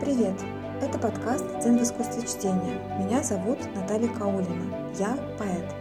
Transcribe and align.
Привет! 0.00 0.40
Это 0.80 0.96
подкаст 0.96 1.44
«Дзен 1.58 1.76
в 1.76 1.82
искусстве 1.82 2.22
чтения». 2.22 2.78
Меня 3.00 3.20
зовут 3.24 3.58
Наталья 3.74 4.06
Каулина. 4.06 4.92
Я 4.96 5.18
поэт. 5.36 5.74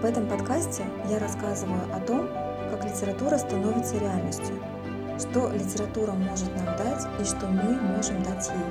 В 0.00 0.06
этом 0.06 0.26
подкасте 0.26 0.84
я 1.10 1.18
рассказываю 1.18 1.82
о 1.94 2.00
том, 2.00 2.28
как 2.70 2.82
литература 2.86 3.36
становится 3.36 3.98
реальностью, 3.98 4.56
что 5.18 5.50
литература 5.50 6.12
может 6.12 6.48
нам 6.56 6.76
дать 6.78 7.06
и 7.20 7.24
что 7.24 7.46
мы 7.46 7.78
можем 7.94 8.22
дать 8.22 8.48
ей. 8.48 8.64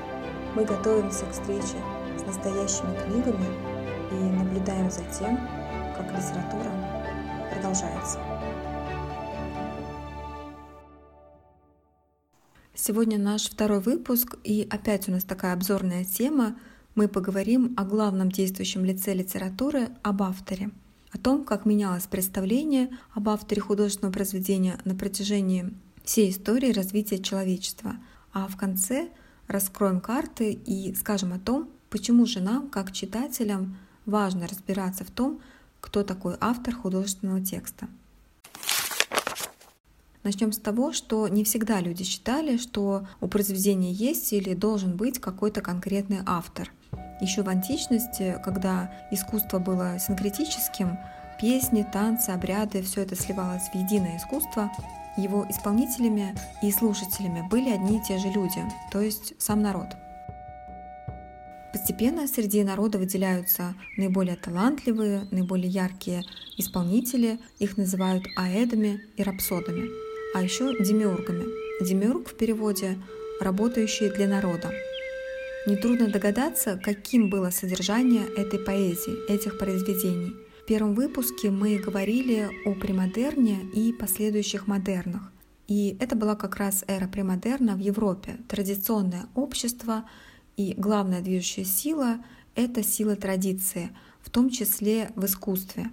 Мы 0.56 0.66
готовимся 0.66 1.26
к 1.26 1.32
встрече 1.32 1.78
с 2.18 2.26
настоящими 2.26 2.96
книгами 3.06 3.46
и 4.10 4.16
наблюдаем 4.16 4.90
за 4.90 5.04
тем, 5.18 5.40
как 5.96 6.08
литература 6.08 6.72
продолжается. 7.54 8.18
Сегодня 12.84 13.20
наш 13.20 13.44
второй 13.44 13.80
выпуск, 13.80 14.38
и 14.44 14.68
опять 14.68 15.08
у 15.08 15.12
нас 15.12 15.24
такая 15.24 15.54
обзорная 15.54 16.04
тема. 16.04 16.58
Мы 16.96 17.08
поговорим 17.08 17.76
о 17.78 17.86
главном 17.86 18.32
действующем 18.32 18.84
лице 18.84 19.14
литературы, 19.14 19.90
об 20.02 20.24
авторе, 20.24 20.72
о 21.12 21.20
том, 21.20 21.46
как 21.46 21.66
менялось 21.66 22.08
представление 22.08 22.90
об 23.14 23.30
авторе 23.30 23.62
художественного 23.62 24.12
произведения 24.12 24.80
на 24.84 24.96
протяжении 24.96 25.72
всей 26.04 26.32
истории 26.32 26.74
развития 26.74 27.20
человечества. 27.20 27.98
А 28.34 28.48
в 28.48 28.58
конце 28.58 29.10
раскроем 29.46 30.02
карты 30.02 30.52
и 30.52 30.96
скажем 30.96 31.34
о 31.34 31.40
том, 31.40 31.70
почему 31.92 32.26
же 32.26 32.40
нам, 32.42 32.68
как 32.68 32.94
читателям, 32.94 33.78
важно 34.08 34.48
разбираться 34.48 35.04
в 35.06 35.12
том, 35.12 35.40
кто 35.82 36.02
такой 36.02 36.36
автор 36.40 36.74
художественного 36.74 37.42
текста. 37.42 37.90
Начнем 40.24 40.52
с 40.52 40.60
того, 40.60 40.94
что 40.94 41.28
не 41.28 41.44
всегда 41.44 41.80
люди 41.80 42.04
считали, 42.04 42.58
что 42.58 43.08
у 43.22 43.28
произведения 43.28 43.92
есть 43.92 44.34
или 44.34 44.54
должен 44.54 44.96
быть 44.96 45.20
какой-то 45.20 45.62
конкретный 45.62 46.20
автор. 46.28 46.72
Еще 47.22 47.42
в 47.42 47.50
античности, 47.50 48.40
когда 48.44 48.94
искусство 49.12 49.58
было 49.58 49.98
синкретическим, 50.00 51.00
песни, 51.40 51.86
танцы, 51.92 52.30
обряды, 52.30 52.84
все 52.84 53.02
это 53.02 53.16
сливалось 53.16 53.64
в 53.74 53.76
единое 53.76 54.18
искусство, 54.18 54.72
его 55.18 55.46
исполнителями 55.50 56.36
и 56.62 56.72
слушателями 56.72 57.48
были 57.50 57.72
одни 57.72 57.98
и 57.98 58.04
те 58.04 58.20
же 58.20 58.28
люди, 58.30 58.64
то 58.92 59.02
есть 59.02 59.34
сам 59.40 59.64
народ. 59.64 59.88
Постепенно 61.74 62.28
среди 62.28 62.64
народа 62.64 63.00
выделяются 63.00 63.74
наиболее 63.98 64.36
талантливые, 64.36 65.28
наиболее 65.32 65.70
яркие 65.70 66.24
исполнители, 66.58 67.40
их 67.60 67.78
называют 67.78 68.24
аэдами 68.36 69.02
и 69.16 69.24
рапсодами 69.24 70.11
а 70.34 70.42
еще 70.42 70.74
демиургами. 70.80 71.46
Демиург 71.84 72.30
в 72.30 72.36
переводе 72.36 72.98
«работающие 73.40 74.12
для 74.12 74.28
народа». 74.28 74.72
Нетрудно 75.68 76.08
догадаться, 76.08 76.80
каким 76.84 77.30
было 77.30 77.50
содержание 77.52 78.26
этой 78.36 78.60
поэзии, 78.60 79.30
этих 79.32 79.60
произведений. 79.60 80.34
В 80.64 80.66
первом 80.66 80.96
выпуске 80.96 81.52
мы 81.52 81.78
говорили 81.78 82.50
о 82.66 82.74
премодерне 82.74 83.60
и 83.76 83.94
последующих 83.94 84.68
модернах. 84.68 85.32
И 85.68 85.98
это 86.00 86.16
была 86.16 86.36
как 86.36 86.56
раз 86.56 86.84
эра 86.88 87.08
премодерна 87.08 87.76
в 87.76 87.80
Европе, 87.80 88.38
традиционное 88.48 89.28
общество, 89.36 90.04
и 90.58 90.74
главная 90.78 91.22
движущая 91.22 91.66
сила— 91.66 92.24
это 92.56 92.84
сила 92.84 93.16
традиции, 93.16 93.90
в 94.22 94.30
том 94.30 94.50
числе 94.50 95.12
в 95.16 95.26
искусстве. 95.26 95.92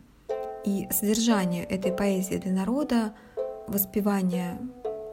И 0.64 0.86
содержание 0.90 1.64
этой 1.64 1.92
поэзии 1.92 2.36
для 2.36 2.52
народа 2.52 3.14
воспевание 3.68 4.58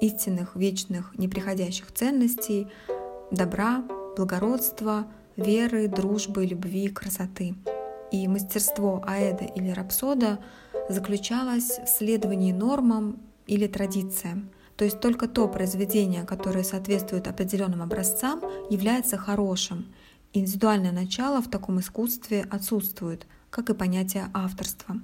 истинных, 0.01 0.55
вечных, 0.55 1.17
неприходящих 1.17 1.91
ценностей, 1.91 2.67
добра, 3.31 3.83
благородства, 4.15 5.07
веры, 5.35 5.87
дружбы, 5.87 6.45
любви, 6.45 6.87
красоты. 6.89 7.55
И 8.11 8.27
мастерство 8.27 9.03
аэда 9.05 9.45
или 9.45 9.69
рапсода 9.71 10.39
заключалось 10.89 11.79
в 11.79 11.87
следовании 11.87 12.51
нормам 12.51 13.19
или 13.47 13.67
традициям. 13.67 14.51
То 14.77 14.85
есть 14.85 14.99
только 14.99 15.27
то 15.27 15.47
произведение, 15.47 16.23
которое 16.23 16.63
соответствует 16.63 17.27
определенным 17.27 17.81
образцам, 17.81 18.41
является 18.69 19.17
хорошим. 19.17 19.93
Индивидуальное 20.33 20.91
начало 20.91 21.41
в 21.41 21.49
таком 21.49 21.79
искусстве 21.79 22.45
отсутствует, 22.49 23.25
как 23.49 23.69
и 23.69 23.73
понятие 23.73 24.29
авторства. 24.33 24.97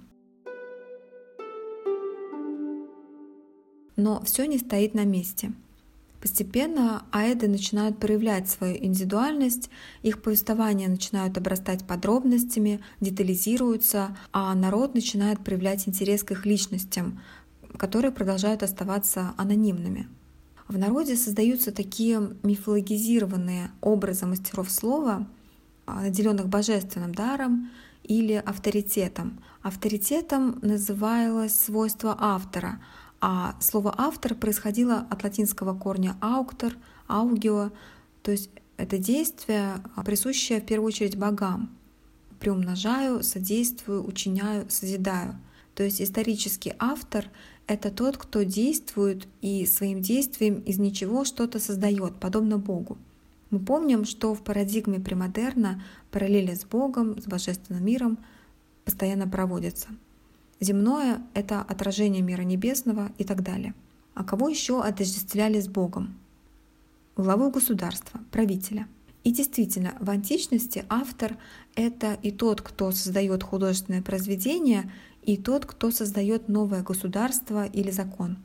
Но 4.02 4.20
все 4.24 4.46
не 4.46 4.58
стоит 4.58 4.96
на 4.96 5.06
месте. 5.06 5.54
Постепенно 6.22 7.06
аэды 7.12 7.48
начинают 7.48 8.00
проявлять 8.00 8.50
свою 8.50 8.76
индивидуальность, 8.84 9.70
их 10.02 10.24
повествования 10.24 10.90
начинают 10.90 11.38
обрастать 11.38 11.86
подробностями, 11.86 12.82
детализируются, 13.00 14.18
а 14.32 14.56
народ 14.56 14.96
начинает 14.96 15.44
проявлять 15.44 15.88
интерес 15.88 16.24
к 16.24 16.32
их 16.32 16.48
личностям, 16.48 17.22
которые 17.78 18.12
продолжают 18.12 18.64
оставаться 18.64 19.36
анонимными. 19.38 20.08
В 20.68 20.80
народе 20.80 21.16
создаются 21.16 21.72
такие 21.72 22.32
мифологизированные 22.42 23.70
образы 23.82 24.26
мастеров 24.26 24.72
слова, 24.72 25.28
а, 25.86 26.02
наделенных 26.02 26.50
божественным 26.50 27.14
даром 27.14 27.70
или 28.02 28.34
авторитетом. 28.34 29.40
Авторитетом 29.62 30.58
называлось 30.64 31.54
свойство 31.54 32.18
автора— 32.20 32.82
а 33.22 33.56
слово 33.60 33.94
«автор» 33.98 34.34
происходило 34.34 35.06
от 35.10 35.24
латинского 35.24 35.78
корня 35.78 36.18
«ауктор», 36.22 36.76
«аугио», 37.08 37.72
то 38.24 38.32
есть 38.32 38.50
это 38.78 38.98
действие, 38.98 39.76
а, 39.96 40.04
присущее 40.04 40.60
в 40.60 40.66
первую 40.66 40.88
очередь 40.88 41.18
богам. 41.18 41.70
Приумножаю, 42.40 43.22
содействую, 43.22 44.04
учиняю, 44.06 44.68
созидаю. 44.70 45.40
То 45.76 45.84
есть 45.84 46.02
исторический 46.02 46.74
автор— 46.80 47.26
это 47.68 47.92
тот, 47.92 48.18
кто 48.18 48.42
действует 48.42 49.28
и 49.42 49.68
своим 49.68 50.02
действием 50.02 50.56
из 50.62 50.80
ничего 50.80 51.24
что-то 51.24 51.60
создает, 51.60 52.16
подобно 52.20 52.58
Богу. 52.58 52.98
Мы 53.52 53.60
помним, 53.60 54.06
что 54.06 54.34
в 54.34 54.44
парадигме 54.44 55.00
премодерна 55.00 55.84
параллели 56.10 56.56
с 56.56 56.66
Богом, 56.66 57.22
с 57.22 57.26
божественным 57.26 57.86
миром 57.86 58.18
постоянно 58.84 59.28
проводятся— 59.28 59.90
Земное— 60.62 61.24
это 61.34 61.60
отражение 61.62 62.22
мира 62.22 62.44
небесного 62.44 63.12
и 63.18 63.24
так 63.24 63.42
далее. 63.42 63.74
А 64.14 64.24
кого 64.24 64.48
еще 64.48 64.84
отождествляли 64.84 65.60
с 65.60 65.68
Богом? 65.68 66.16
Главу 67.18 67.50
государства, 67.50 68.22
правителя. 68.32 68.88
И 69.24 69.32
действительно, 69.32 69.96
в 70.00 70.10
античности 70.12 70.86
автор— 70.88 71.36
это 71.76 72.14
и 72.22 72.30
тот, 72.30 72.62
кто 72.62 72.92
создает 72.92 73.42
художественное 73.42 74.04
произведение, 74.04 74.92
и 75.24 75.36
тот, 75.36 75.66
кто 75.66 75.90
создает 75.90 76.48
новое 76.48 76.84
государство 76.84 77.66
или 77.66 77.90
закон. 77.90 78.38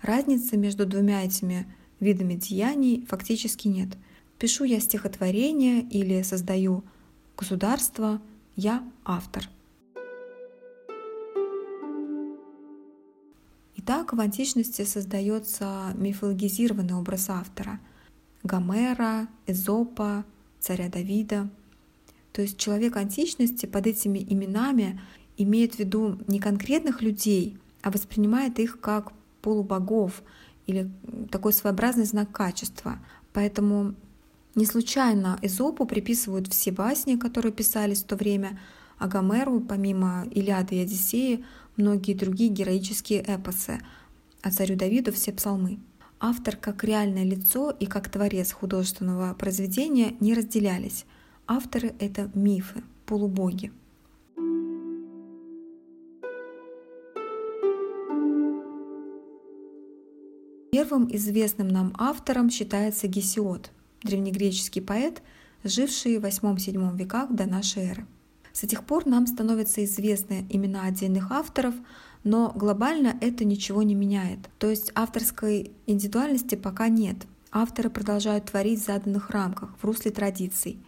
Разницы 0.00 0.56
между 0.56 0.86
двумя 0.86 1.24
этими 1.24 1.66
видами 1.98 2.34
деяний 2.34 3.04
фактически 3.08 3.66
нет. 3.66 3.88
Пишу 4.38 4.62
я 4.62 4.78
стихотворение 4.78 5.82
или 5.82 6.22
создаю 6.22 6.84
государство, 7.36 8.20
я 8.54 8.84
автор. 9.04 9.48
Итак, 13.86 14.14
в 14.14 14.20
античности 14.20 14.82
создается 14.86 15.92
мифологизированный 15.96 16.94
образ 16.94 17.28
автора— 17.28 17.80
Гомера, 18.42 19.28
Эзопа, 19.46 20.24
царя 20.58 20.88
Давида. 20.88 21.50
То 22.32 22.40
есть 22.40 22.56
человек 22.56 22.96
античности 22.96 23.66
под 23.66 23.86
этими 23.86 24.20
именами 24.20 25.02
имеет 25.36 25.74
в 25.74 25.80
виду 25.80 26.18
не 26.28 26.38
конкретных 26.38 27.02
людей, 27.02 27.58
а 27.82 27.90
воспринимает 27.90 28.58
их 28.58 28.80
как 28.80 29.12
полубогов 29.42 30.22
или 30.66 30.90
такой 31.30 31.52
своеобразный 31.52 32.06
знак 32.06 32.32
качества. 32.32 33.00
Поэтому 33.34 33.94
не 34.54 34.64
случайно 34.64 35.38
Эзопу 35.42 35.84
приписывают 35.84 36.48
все 36.48 36.72
басни, 36.72 37.16
которые 37.16 37.52
писались 37.52 38.02
в 38.02 38.06
то 38.06 38.16
время, 38.16 38.58
а 38.96 39.08
Гомеру, 39.08 39.60
помимо 39.60 40.24
Илиады 40.30 40.76
и 40.76 40.78
Одиссеи, 40.78 41.44
многие 41.76 42.14
другие 42.14 42.50
героические 42.50 43.22
эпосы, 43.26 43.80
а 44.42 44.50
царю 44.50 44.76
Давиду 44.76 45.12
все 45.12 45.32
псалмы. 45.32 45.78
Автор 46.20 46.56
как 46.56 46.84
реальное 46.84 47.24
лицо 47.24 47.70
и 47.70 47.86
как 47.86 48.08
творец 48.08 48.52
художественного 48.52 49.34
произведения 49.34 50.14
не 50.20 50.34
разделялись. 50.34 51.04
Авторы— 51.46 51.94
это 51.98 52.30
мифы, 52.34 52.82
полубоги. 53.04 53.72
Первым 60.72 61.08
известным 61.14 61.68
нам 61.68 61.94
автором 61.98 62.50
считается 62.50 63.06
Гесиод, 63.06 63.70
древнегреческий 64.02 64.82
поэт, 64.82 65.22
живший 65.62 66.18
в 66.18 66.24
8-7 66.24 66.96
веках 66.96 67.32
до 67.32 67.46
нашей 67.46 67.84
эры. 67.84 68.06
С 68.54 68.62
этих 68.62 68.84
пор 68.84 69.04
нам 69.04 69.26
становятся 69.26 69.84
известны 69.84 70.46
имена 70.48 70.84
отдельных 70.84 71.32
авторов, 71.32 71.74
но 72.22 72.52
глобально 72.54 73.18
это 73.20 73.44
ничего 73.44 73.82
не 73.82 73.96
меняет. 73.96 74.48
То 74.58 74.70
есть 74.70 74.92
авторской 74.94 75.72
индивидуальности 75.86 76.54
пока 76.54 76.88
нет. 76.88 77.26
авторы 77.50 77.90
продолжают 77.90 78.46
творить 78.46 78.80
в 78.80 78.86
заданных 78.86 79.30
рамках, 79.30 79.76
в 79.80 79.84
русле 79.84 80.12
традиций. 80.12 80.78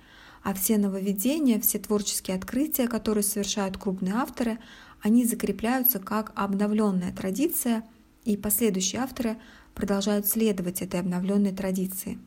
А 0.44 0.54
все 0.54 0.78
нововведения, 0.78 1.60
все 1.60 1.80
творческие 1.80 2.36
открытия, 2.36 2.86
которые 2.86 3.24
совершают 3.24 3.78
крупные 3.78 4.14
авторы, 4.14 4.58
они 5.02 5.24
закрепляются 5.24 5.98
как 5.98 6.32
обновленная 6.36 7.12
традиция, 7.12 7.84
и 8.24 8.36
последующие 8.36 9.00
авторы 9.00 9.38
продолжают 9.74 10.26
следовать 10.26 10.82
этой 10.82 11.00
обновленной 11.00 11.52
традиции. 11.52 12.18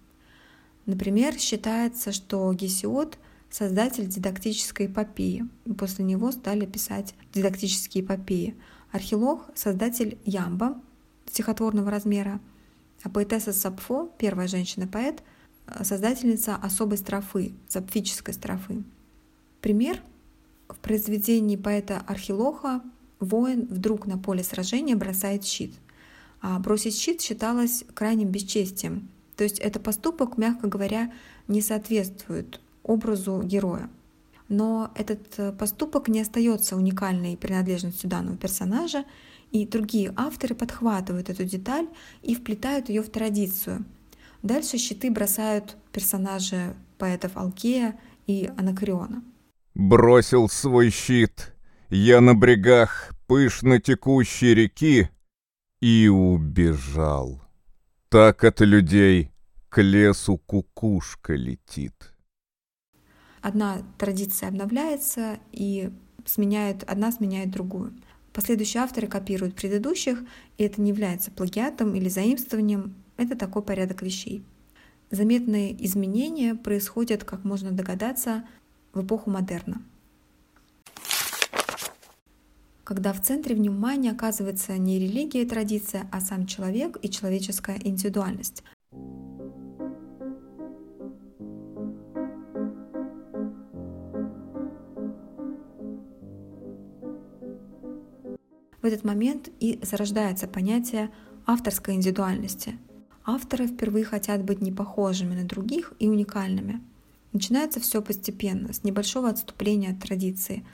Например, 0.86 1.38
считается, 1.38 2.12
что 2.12 2.52
Гесиод— 2.54 3.18
создатель 3.50 4.08
дидактической 4.08 4.86
эпопеи. 4.86 5.48
После 5.78 6.06
него 6.06 6.32
стали 6.32 6.66
писать 6.66 7.16
дидактические 7.34 8.04
эпопеи. 8.04 8.56
Архилог— 8.92 9.50
создатель 9.56 10.18
ямба 10.26 10.82
стихотворного 11.28 11.92
размера, 11.92 12.40
а 13.04 13.10
поэтесса 13.10 13.54
Сапфо, 13.54 14.12
первая 14.18 14.48
женщина-поэт, 14.48 15.24
создательница 15.84 16.56
особой 16.56 16.98
строфы, 16.98 17.54
сапфической 17.68 18.34
строфы. 18.34 18.84
Пример 19.62 20.02
в 20.68 20.78
произведении 20.78 21.56
поэта 21.56 22.02
Архилоха 22.08 22.82
воин 23.20 23.68
вдруг 23.70 24.08
на 24.08 24.18
поле 24.18 24.44
сражения 24.44 24.96
бросает 24.96 25.46
щит. 25.46 25.74
А 26.42 26.58
бросить 26.60 26.96
щит 26.98 27.22
считалось 27.22 27.84
крайним 27.94 28.30
бесчестием. 28.30 29.10
То 29.36 29.44
есть 29.44 29.60
это 29.60 29.80
поступок, 29.80 30.38
мягко 30.38 30.68
говоря, 30.68 31.12
не 31.48 31.62
соответствует 31.62 32.60
образу 32.84 33.42
героя. 33.44 33.90
Но 34.48 34.92
этот 34.96 35.58
поступок 35.58 36.08
не 36.08 36.22
остается 36.22 36.76
уникальной 36.76 37.38
принадлежностью 37.38 38.10
данного 38.10 38.38
персонажа, 38.38 39.06
и 39.52 39.66
другие 39.66 40.14
авторы 40.16 40.56
подхватывают 40.56 41.30
эту 41.30 41.44
деталь 41.44 41.88
и 42.22 42.36
вплетают 42.36 42.90
ее 42.90 43.02
в 43.02 43.10
традицию. 43.10 43.86
Дальше 44.42 44.78
щиты 44.78 45.12
бросают 45.12 45.76
персонажи 45.92 46.76
поэтов 46.98 47.36
Алкея 47.36 48.00
и 48.28 48.50
Анакриона. 48.58 49.24
«Бросил 49.76 50.50
свой 50.50 50.90
щит 50.90 51.54
я 51.90 52.22
на 52.22 52.36
брегах 52.36 53.12
пышно 53.28 53.80
текущей 53.80 54.54
реки 54.54 55.10
и 55.82 56.08
убежал. 56.08 57.42
Так 58.10 58.44
от 58.44 58.62
людей 58.62 59.32
к 59.70 59.82
лесу 59.82 60.38
кукушка 60.38 61.34
летит». 61.34 62.14
Одна 63.42 63.84
традиция 63.98 64.50
обновляется 64.50 65.40
и 65.52 65.92
сменяет, 66.26 66.84
одна 66.84 67.12
сменяет 67.12 67.52
другую. 67.52 67.94
Последующие 68.34 68.84
авторы 68.84 69.08
копируют 69.08 69.56
предыдущих, 69.56 70.24
и 70.58 70.64
это 70.64 70.82
не 70.82 70.90
является 70.90 71.32
плагиатом 71.32 71.96
или 71.96 72.10
заимствованием, 72.10 72.96
это 73.18 73.36
такой 73.36 73.64
порядок 73.64 74.02
вещей. 74.02 74.44
Заметные 75.12 75.74
изменения 75.86 76.54
происходят, 76.54 77.24
как 77.24 77.44
можно 77.44 77.72
догадаться, 77.72 78.46
в 78.94 79.04
эпоху 79.04 79.30
модерна. 79.30 79.82
Когда 82.84 83.14
в 83.14 83.22
центре 83.22 83.56
внимания 83.56 84.12
оказывается 84.12 84.78
не 84.78 85.00
религия 85.00 85.44
и 85.44 85.48
традиция, 85.48 86.08
а 86.12 86.22
сам 86.22 86.48
человек 86.48 86.98
и 87.02 87.10
человеческая 87.10 87.80
индивидуальность. 87.84 88.64
В 98.82 98.86
этот 98.86 99.04
момент 99.04 99.50
и 99.60 99.80
зарождается 99.82 100.48
понятие 100.48 101.12
авторской 101.46 101.96
индивидуальности. 101.96 102.78
Авторы 103.26 103.68
впервые 103.68 104.06
хотят 104.06 104.44
быть 104.44 104.62
не 104.62 104.72
похожими 104.72 105.36
на 105.36 105.44
других 105.44 105.94
и 106.00 106.08
уникальными. 106.08 106.82
Начинается 107.34 107.80
все 107.80 108.02
постепенно, 108.02 108.74
с 108.74 108.84
небольшого 108.84 109.30
отступления 109.30 109.92
от 109.92 110.00
традиции. 110.00 110.66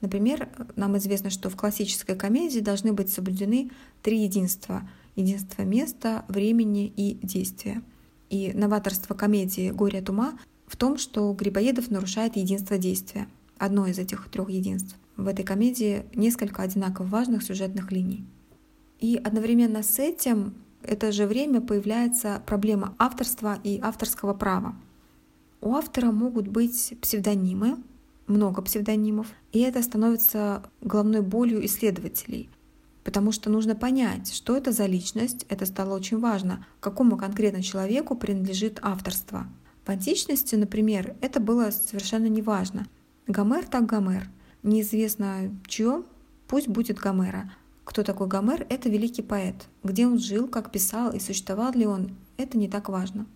Например, 0.00 0.48
нам 0.76 0.98
известно, 0.98 1.30
что 1.30 1.48
в 1.48 1.56
классической 1.56 2.16
комедии 2.16 2.60
должны 2.60 2.92
быть 2.92 3.10
соблюдены 3.10 3.70
три 4.02 4.22
единства— 4.22 4.88
единство 5.16 5.62
места, 5.62 6.24
времени 6.28 6.92
и 6.94 7.14
действия. 7.22 7.82
И 8.30 8.52
новаторство 8.52 9.14
комедии 9.14 9.70
«Горе 9.70 10.00
от 10.00 10.10
ума» 10.10 10.38
в 10.66 10.76
том, 10.76 10.98
что 10.98 11.32
Грибоедов 11.32 11.90
нарушает 11.90 12.36
единство 12.36 12.78
действия, 12.78 13.28
одно 13.58 13.86
из 13.86 13.98
этих 13.98 14.28
трех 14.28 14.50
единств 14.50 14.96
в 15.16 15.28
этой 15.28 15.44
комедии 15.44 16.04
несколько 16.14 16.62
одинаково 16.62 17.06
важных 17.06 17.42
сюжетных 17.42 17.92
линий. 17.92 18.26
И 19.00 19.16
одновременно 19.16 19.82
с 19.82 19.98
этим 19.98 20.54
это 20.82 21.12
же 21.12 21.26
время 21.26 21.60
появляется 21.60 22.42
проблема 22.46 22.94
авторства 22.98 23.58
и 23.62 23.80
авторского 23.82 24.34
права. 24.34 24.74
У 25.60 25.74
автора 25.74 26.10
могут 26.10 26.48
быть 26.48 26.94
псевдонимы, 27.00 27.78
много 28.26 28.62
псевдонимов, 28.62 29.28
и 29.52 29.60
это 29.60 29.82
становится 29.82 30.62
головной 30.80 31.22
болью 31.22 31.64
исследователей, 31.64 32.50
потому 33.02 33.32
что 33.32 33.50
нужно 33.50 33.74
понять, 33.74 34.32
что 34.32 34.56
это 34.56 34.72
за 34.72 34.86
личность, 34.86 35.46
это 35.48 35.66
стало 35.66 35.94
очень 35.94 36.18
важно, 36.18 36.66
какому 36.80 37.16
конкретно 37.16 37.62
человеку 37.62 38.14
принадлежит 38.14 38.78
авторство. 38.82 39.46
В 39.86 39.90
античности, 39.90 40.54
например, 40.54 41.16
это 41.20 41.40
было 41.40 41.70
совершенно 41.70 42.26
неважно. 42.26 42.86
Гомер 43.26 43.66
так 43.66 43.86
Гомер— 43.86 44.28
неизвестно 44.64 45.54
чье, 45.66 46.02
пусть 46.48 46.66
будет 46.68 46.98
Гомера. 46.98 47.52
Кто 47.84 48.02
такой 48.02 48.26
Гомер? 48.26 48.66
Это 48.68 48.88
великий 48.88 49.22
поэт. 49.22 49.54
Где 49.84 50.06
он 50.06 50.18
жил, 50.18 50.48
как 50.48 50.72
писал 50.72 51.12
и 51.12 51.20
существовал 51.20 51.72
ли 51.72 51.86
он, 51.86 52.16
это 52.36 52.58
не 52.58 52.68
так 52.68 52.88
важно. 52.88 53.26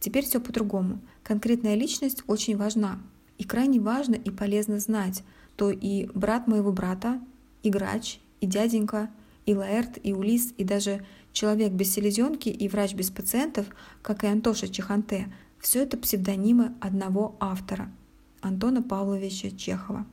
Теперь 0.00 0.26
все 0.26 0.40
по-другому. 0.40 1.00
Конкретная 1.22 1.76
личность 1.76 2.22
очень 2.26 2.56
важна. 2.56 3.00
И 3.38 3.44
крайне 3.44 3.80
важно 3.80 4.14
и 4.14 4.30
полезно 4.30 4.78
знать, 4.78 5.24
то 5.56 5.70
и 5.70 6.06
брат 6.14 6.46
моего 6.46 6.72
брата, 6.72 7.20
и 7.62 7.70
грач, 7.70 8.20
и 8.40 8.46
дяденька, 8.46 9.10
и 9.46 9.54
Лаэрт, 9.54 9.98
и 10.02 10.12
Улис, 10.12 10.52
и 10.58 10.64
даже 10.64 11.04
человек 11.32 11.72
без 11.72 11.92
селезенки 11.92 12.48
и 12.48 12.68
врач 12.68 12.94
без 12.94 13.10
пациентов, 13.10 13.66
как 14.02 14.24
и 14.24 14.26
Антоша 14.26 14.68
Чеханте, 14.68 15.32
все 15.58 15.82
это 15.82 15.96
псевдонимы 15.96 16.74
одного 16.80 17.36
автора– 17.40 17.90
Антона 18.44 18.82
Павловича 18.82 19.50
Чехова. 19.50 20.04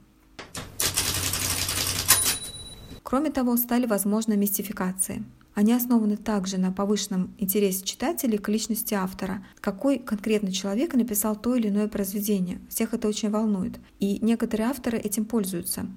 Кроме 3.12 3.30
того, 3.30 3.58
стали 3.58 3.86
возможны 3.86 4.38
мистификации. 4.38 5.26
Они 5.54 5.74
основаны 5.74 6.16
также 6.16 6.58
на 6.58 6.72
повышенном 6.72 7.36
интересе 7.40 7.84
читателей 7.84 8.38
к 8.38 8.48
личности 8.48 8.94
автора. 8.94 9.46
Какой 9.60 10.00
конкретно 10.00 10.50
человек 10.50 10.94
написал 10.94 11.36
то 11.36 11.54
или 11.58 11.68
иное 11.68 11.90
произведение. 11.90 12.62
Всех 12.70 12.94
это 12.94 13.10
очень 13.10 13.30
волнует. 13.30 13.82
И 14.00 14.20
некоторые 14.22 14.70
авторы 14.70 14.98
этим 14.98 15.26
пользуются. 15.26 15.88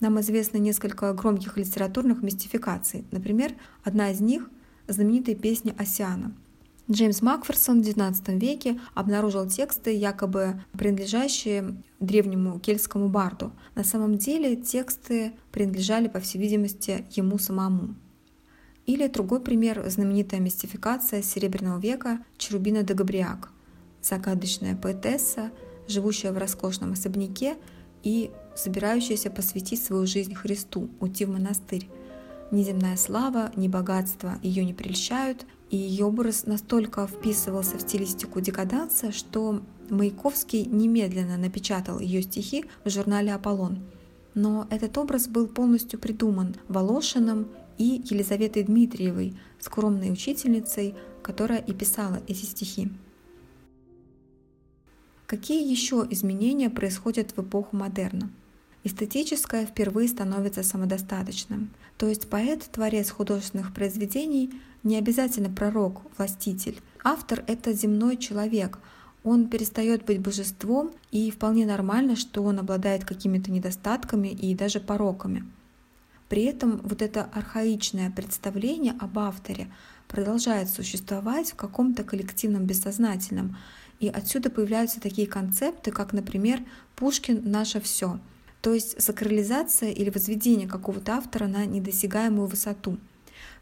Нам 0.00 0.20
известно 0.20 0.56
несколько 0.56 1.12
громких 1.12 1.56
литературных 1.56 2.22
мистификаций. 2.22 3.04
Например, 3.12 3.54
одна 3.84 4.10
из 4.10 4.20
них— 4.20 4.50
знаменитая 4.88 5.36
песня 5.36 5.76
Осиана— 5.78 6.34
Джеймс 6.90 7.22
Макферсон 7.22 7.82
в 7.82 7.86
XIX 7.86 8.38
веке 8.38 8.78
обнаружил 8.92 9.48
тексты, 9.48 9.94
якобы 9.94 10.60
принадлежащие 10.72 11.76
древнему 11.98 12.58
кельтскому 12.58 13.08
барду. 13.08 13.52
На 13.74 13.84
самом 13.84 14.18
деле 14.18 14.54
тексты 14.54 15.32
принадлежали, 15.50 16.08
по 16.08 16.20
всей 16.20 16.38
видимости, 16.38 17.06
ему 17.12 17.38
самому. 17.38 17.94
Или 18.84 19.06
другой 19.06 19.40
пример– 19.40 19.82
знаменитая 19.88 20.40
мистификация 20.40 21.22
Серебряного 21.22 21.80
века 21.80 22.22
Черубина 22.36 22.82
де 22.82 22.92
Габриак, 22.92 23.50
загадочная 24.02 24.76
поэтесса, 24.76 25.52
живущая 25.88 26.32
в 26.32 26.38
роскошном 26.38 26.92
особняке 26.92 27.56
и 28.02 28.30
собирающаяся 28.54 29.30
посвятить 29.30 29.82
свою 29.82 30.06
жизнь 30.06 30.34
Христу, 30.34 30.90
уйти 31.00 31.24
в 31.24 31.30
монастырь. 31.30 31.88
Ни 32.50 32.62
земная 32.62 32.98
слава, 32.98 33.50
ни 33.56 33.68
богатство 33.68 34.38
ее 34.42 34.66
не 34.66 34.74
прельщают, 34.74 35.46
и 35.74 35.76
ее 35.76 36.04
образ 36.04 36.46
настолько 36.46 37.04
вписывался 37.08 37.78
в 37.78 37.80
стилистику 37.80 38.40
декаданса, 38.40 39.10
что 39.10 39.60
Маяковский 39.90 40.66
немедленно 40.66 41.36
напечатал 41.36 41.98
ее 41.98 42.22
стихи 42.22 42.66
в 42.84 42.90
журнале 42.90 43.34
«Аполлон». 43.34 43.80
Но 44.34 44.68
этот 44.70 44.96
образ 44.98 45.26
был 45.26 45.48
полностью 45.48 45.98
придуман 45.98 46.54
Волошиным 46.68 47.48
и 47.76 48.00
Елизаветой 48.08 48.62
Дмитриевой, 48.62 49.36
скромной 49.58 50.12
учительницей, 50.12 50.94
которая 51.24 51.58
и 51.58 51.72
писала 51.72 52.22
эти 52.28 52.44
стихи. 52.44 52.92
Какие 55.26 55.68
еще 55.68 56.06
изменения 56.08 56.70
происходят 56.70 57.36
в 57.36 57.42
эпоху 57.42 57.76
модерна? 57.76 58.30
Эстетическое 58.84 59.66
впервые 59.66 60.06
становится 60.06 60.62
самодостаточным, 60.62 61.70
то 61.98 62.06
есть 62.06 62.28
поэт, 62.28 62.62
творец 62.70 63.10
художественных 63.10 63.74
произведений, 63.74 64.50
не 64.84 64.96
обязательно 64.96 65.50
пророк, 65.50 66.02
властитель. 66.16 66.80
Автор— 67.02 67.42
это 67.46 67.72
земной 67.72 68.16
человек, 68.16 68.78
он 69.24 69.48
перестает 69.48 70.04
быть 70.04 70.20
божеством, 70.20 70.92
и 71.10 71.30
вполне 71.30 71.64
нормально, 71.64 72.14
что 72.14 72.42
он 72.42 72.58
обладает 72.58 73.06
какими-то 73.06 73.50
недостатками 73.50 74.28
и 74.28 74.54
даже 74.54 74.80
пороками. 74.80 75.44
При 76.28 76.42
этом 76.44 76.80
вот 76.82 77.00
это 77.00 77.24
архаичное 77.32 78.10
представление 78.10 78.94
об 79.00 79.18
авторе 79.18 79.72
продолжает 80.08 80.68
существовать 80.68 81.52
в 81.52 81.54
каком-то 81.54 82.04
коллективном 82.04 82.66
бессознательном. 82.66 83.56
И 83.98 84.08
отсюда 84.08 84.50
появляются 84.50 85.00
такие 85.00 85.26
концепты, 85.26 85.90
как, 85.90 86.12
например, 86.12 86.62
«Пушкин— 86.94 87.40
наше 87.44 87.80
все», 87.80 88.20
то 88.60 88.74
есть 88.74 89.00
сакрализация 89.00 89.90
или 89.90 90.10
возведение 90.10 90.68
какого-то 90.68 91.12
автора 91.12 91.46
на 91.46 91.64
недосягаемую 91.64 92.46
высоту. 92.46 92.98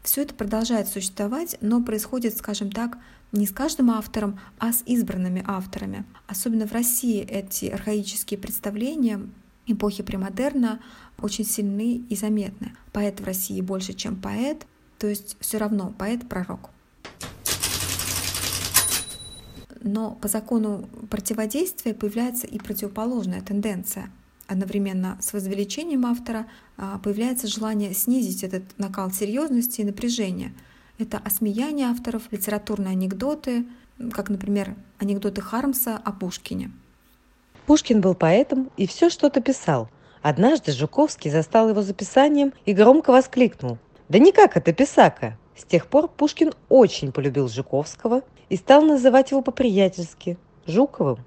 Все 0.03 0.23
это 0.23 0.35
продолжает 0.35 0.89
существовать, 0.89 1.57
но 1.61 1.81
происходит, 1.81 2.37
скажем 2.37 2.71
так, 2.71 2.97
не 3.31 3.47
с 3.47 3.51
каждым 3.51 3.89
автором, 3.89 4.39
а 4.59 4.73
с 4.73 4.83
избранными 4.85 5.43
авторами. 5.47 6.05
Особенно 6.27 6.67
в 6.67 6.73
России 6.73 7.21
эти 7.21 7.65
архаические 7.65 8.37
представления 8.37 9.21
эпохи 9.65 10.03
премодерна 10.03 10.81
очень 11.17 11.45
сильны 11.45 12.03
и 12.09 12.15
заметны. 12.15 12.75
Поэт 12.91 13.21
в 13.21 13.25
России 13.25 13.61
больше, 13.61 13.93
чем 13.93 14.17
поэт, 14.17 14.67
то 14.99 15.07
есть 15.07 15.37
все 15.39 15.57
равно 15.57 15.93
поэт-пророк. 15.97 16.69
Но 19.81 20.11
по 20.11 20.27
закону 20.27 20.87
противодействия 21.09 21.93
появляется 21.93 22.45
и 22.45 22.59
противоположная 22.59 23.41
тенденция. 23.41 24.11
Одновременно 24.47 25.17
с 25.21 25.33
возвеличением 25.33 26.05
автора 26.05 26.47
а, 26.77 26.99
появляется 26.99 27.47
желание 27.47 27.93
снизить 27.93 28.43
этот 28.43 28.63
накал 28.77 29.11
серьезности 29.11 29.81
и 29.81 29.85
напряжения. 29.85 30.53
Это 30.97 31.17
осмеяние 31.17 31.87
авторов, 31.87 32.23
литературные 32.31 32.91
анекдоты, 32.91 33.65
как, 34.11 34.29
например, 34.29 34.75
анекдоты 34.99 35.41
Хармса 35.41 35.97
о 35.97 36.11
Пушкине– 36.11 36.71
Пушкин 37.65 38.01
был 38.01 38.13
поэтом 38.13 38.69
и 38.75 38.87
все 38.87 39.09
что-то 39.09 39.41
писал. 39.41 39.89
Однажды 40.21 40.71
Жуковский 40.71 41.31
застал 41.31 41.69
его 41.69 41.81
записанием 41.81 42.53
и 42.65 42.73
громко 42.73 43.11
воскликнул. 43.11 43.77
«Да 44.09 44.19
никак 44.19 44.57
это 44.57 44.73
писака!» 44.73 45.37
С 45.55 45.63
тех 45.63 45.87
пор 45.87 46.07
Пушкин 46.09 46.53
очень 46.67 47.11
полюбил 47.11 47.47
Жуковского 47.47 48.21
и 48.49 48.57
стал 48.57 48.81
называть 48.83 49.31
его 49.31 49.41
по-приятельски– 49.41 50.37
Жуковым. 50.67 51.19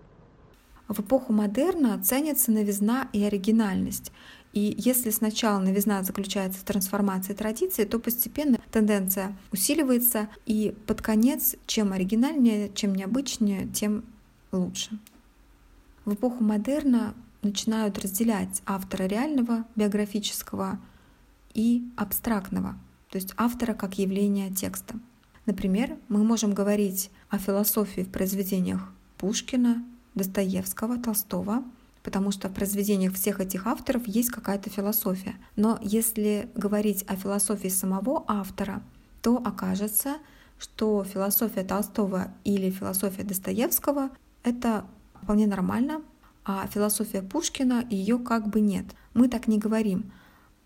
В 0.89 1.01
эпоху 1.01 1.33
модерна 1.33 2.01
ценится 2.03 2.53
новизна 2.53 3.09
и 3.13 3.23
оригинальность. 3.25 4.13
И 4.53 4.75
если 4.79 5.11
сначала 5.11 5.59
новизна 5.59 6.03
заключается 6.03 6.61
в 6.61 6.65
трансформации 6.65 7.35
традиции, 7.35 7.85
то 7.85 7.99
постепенно 7.99 8.59
тенденция 8.71 9.37
усиливается, 9.53 10.29
и 10.47 10.75
под 10.87 11.03
конец, 11.03 11.57
чем 11.67 11.93
оригинальнее, 11.93 12.71
чем 12.73 12.95
необычнее, 12.95 13.69
тем 13.69 14.05
лучше. 14.53 14.99
В 16.05 16.15
эпоху 16.15 16.43
модерна 16.43 17.15
начинают 17.43 17.99
разделять 17.99 18.63
автора 18.65 19.05
реального, 19.05 19.65
биографического 19.75 20.79
и 21.53 21.85
абстрактного, 21.97 22.79
то 23.11 23.17
есть 23.17 23.35
автора 23.37 23.75
как 23.75 23.99
явление 23.99 24.51
текста. 24.55 24.95
Например, 25.47 25.97
мы 26.09 26.25
можем 26.25 26.55
говорить 26.55 27.11
о 27.29 27.39
философии 27.39 28.03
в 28.03 28.11
произведениях 28.11 28.93
Пушкина, 29.19 29.85
Достоевского, 30.17 30.99
Толстого, 30.99 31.63
потому 32.03 32.33
что 32.33 32.49
в 32.49 32.53
произведениях 32.53 33.15
всех 33.15 33.41
этих 33.41 33.67
авторов 33.67 34.09
есть 34.09 34.31
какая-то 34.31 34.71
философия. 34.71 35.37
Но 35.55 35.79
если 35.83 36.51
говорить 36.55 37.05
о 37.07 37.15
философии 37.15 37.69
самого 37.69 38.25
автора, 38.27 38.83
то 39.23 39.37
окажется, 39.37 40.17
что 40.59 41.05
философия 41.05 41.63
Толстого 41.63 42.33
или 42.45 42.71
философия 42.71 43.23
Достоевского— 43.23 44.11
это 44.43 44.87
вполне 45.23 45.47
нормально, 45.47 46.03
а 46.45 46.67
философия 46.69 47.23
Пушкина 47.23 47.85
ее 47.91 48.19
как 48.19 48.49
бы 48.49 48.61
нет. 48.61 48.87
Мы 49.15 49.29
так 49.29 49.49
не 49.49 49.59
говорим, 49.59 50.13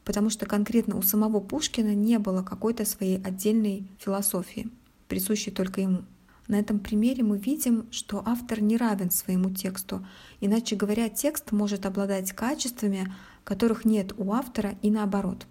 потому 0.04 0.28
что 0.30 0.46
конкретно 0.46 0.96
у 0.96 1.02
самого 1.02 1.40
Пушкина 1.40 1.94
не 1.94 2.18
было 2.18 2.42
какой-то 2.42 2.84
своей 2.84 3.20
отдельной 3.22 3.88
философии, 3.98 4.70
присущей 5.08 5.50
только 5.50 5.80
ему. 5.80 6.02
На 6.50 6.56
этом 6.56 6.78
примере 6.78 7.22
мы 7.22 7.38
видим, 7.38 7.86
что 7.90 8.22
автор 8.26 8.60
не 8.60 8.76
равен 8.76 9.10
своему 9.10 9.48
тексту. 9.50 10.04
Иначе 10.40 10.76
говоря, 10.76 11.08
текст 11.08 11.52
может 11.52 11.86
обладать 11.86 12.32
качествами, 12.32 13.10
которых 13.44 13.86
нет 13.86 14.12
у 14.18 14.32
автора 14.32 14.74
и 14.82 14.90
наоборот. 14.90 15.46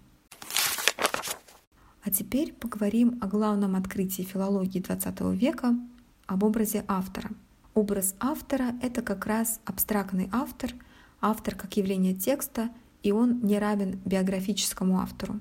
А 2.04 2.10
теперь 2.12 2.52
поговорим 2.52 3.18
о 3.20 3.26
главном 3.26 3.74
открытии 3.74 4.22
филологии 4.22 4.80
XX 4.80 5.34
века, 5.34 5.74
об 6.26 6.44
образе 6.44 6.84
автора– 6.86 7.30
Образ 7.74 8.16
автора— 8.18 8.74
это 8.82 9.00
как 9.00 9.26
раз 9.26 9.60
абстрактный 9.64 10.28
автор, 10.32 10.72
автор 11.20 11.54
как 11.54 11.76
явление 11.76 12.14
текста, 12.14 12.68
и 13.02 13.12
он 13.12 13.40
не 13.42 13.58
равен 13.58 14.00
биографическому 14.04 14.98
автору. 14.98 15.40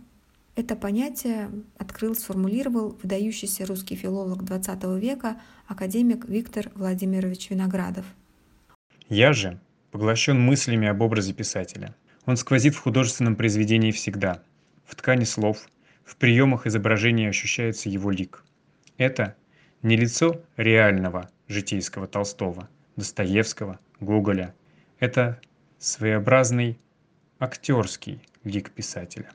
Это 0.60 0.76
понятие 0.76 1.50
открыл, 1.78 2.16
сформулировал 2.16 3.00
выдающийся 3.02 3.66
русский 3.66 3.96
филолог 3.96 4.44
XX 4.44 5.00
века 5.00 5.40
академик 5.68 6.28
Виктор 6.28 6.70
Владимирович 6.76 7.50
Виноградов. 7.50 8.06
Я 9.08 9.32
же 9.32 9.62
поглощен 9.92 10.38
мыслями 10.38 10.90
об 10.90 11.02
образе 11.02 11.32
писателя. 11.32 11.96
Он 12.26 12.36
сквозит 12.36 12.76
в 12.76 12.82
художественном 12.82 13.38
произведении 13.38 13.92
всегда. 13.92 14.44
В 14.84 14.96
ткани 14.96 15.24
слов, 15.24 15.70
в 16.04 16.18
приемах 16.18 16.68
изображения 16.68 17.30
ощущается 17.30 17.88
его 17.88 18.12
лик. 18.12 18.44
Это 18.98 19.38
не 19.82 19.96
лицо 19.96 20.42
реального, 20.58 21.30
житейского 21.48 22.06
Толстого, 22.06 22.68
Достоевского, 22.98 23.80
Гоголя. 24.02 24.54
Это 25.00 25.40
своеобразный 25.78 26.78
актерский 27.40 28.22
лик 28.44 28.72
писателя. 28.72 29.32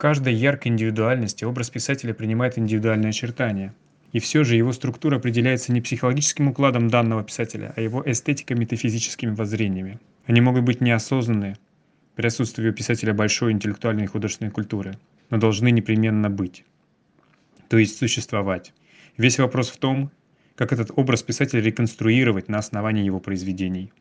Каждой 0.00 0.32
яркой 0.32 0.72
индивидуальности 0.72 1.44
образ 1.44 1.68
писателя 1.68 2.14
принимает 2.14 2.56
индивидуальные 2.56 3.10
очертания. 3.10 3.74
И 4.12 4.18
все 4.18 4.44
же 4.44 4.56
его 4.56 4.72
структура 4.72 5.16
определяется 5.16 5.72
не 5.72 5.82
психологическим 5.82 6.48
укладом 6.48 6.88
данного 6.88 7.22
писателя, 7.22 7.74
а 7.76 7.82
его 7.82 8.02
эстетико-метафизическими 8.06 9.34
воззрениями. 9.34 10.00
Они 10.24 10.40
могут 10.40 10.64
быть 10.64 10.80
неосознанны 10.80 11.58
при 12.14 12.28
отсутствии 12.28 12.70
у 12.70 12.72
писателя 12.72 13.12
большой 13.12 13.52
интеллектуальной 13.52 14.04
и 14.04 14.06
художественной 14.06 14.50
культуры, 14.50 14.94
но 15.28 15.36
должны 15.36 15.70
непременно 15.70 16.30
быть, 16.30 16.64
то 17.68 17.76
есть 17.76 17.98
существовать. 17.98 18.72
Весь 19.18 19.38
вопрос 19.38 19.68
в 19.68 19.76
том, 19.76 20.10
как 20.54 20.72
этот 20.72 20.92
образ 20.96 21.22
писателя 21.22 21.60
реконструировать 21.60 22.48
на 22.48 22.56
основании 22.56 23.04
его 23.04 23.20
произведений. 23.20 23.92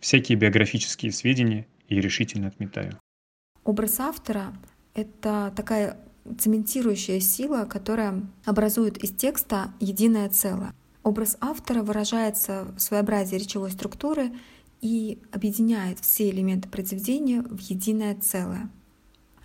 Всякие 0.00 0.36
биографические 0.36 1.12
сведения 1.12 1.64
и 1.88 2.00
решительно 2.00 2.48
отметаю. 2.48 2.98
Образ 3.62 4.00
автора— 4.00 4.52
это 4.98 5.52
такая 5.54 5.96
цементирующая 6.38 7.20
сила, 7.20 7.64
которая 7.64 8.22
образует 8.44 8.98
из 8.98 9.12
текста 9.12 9.72
единое 9.78 10.28
целое. 10.28 10.74
Образ 11.04 11.36
автора 11.40 11.82
выражается 11.82 12.66
в 12.76 12.80
своеобразии 12.80 13.36
речевой 13.36 13.70
структуры 13.70 14.32
и 14.80 15.18
объединяет 15.32 16.00
все 16.00 16.30
элементы 16.30 16.68
произведения 16.68 17.42
в 17.42 17.60
единое 17.60 18.16
целое. 18.16 18.68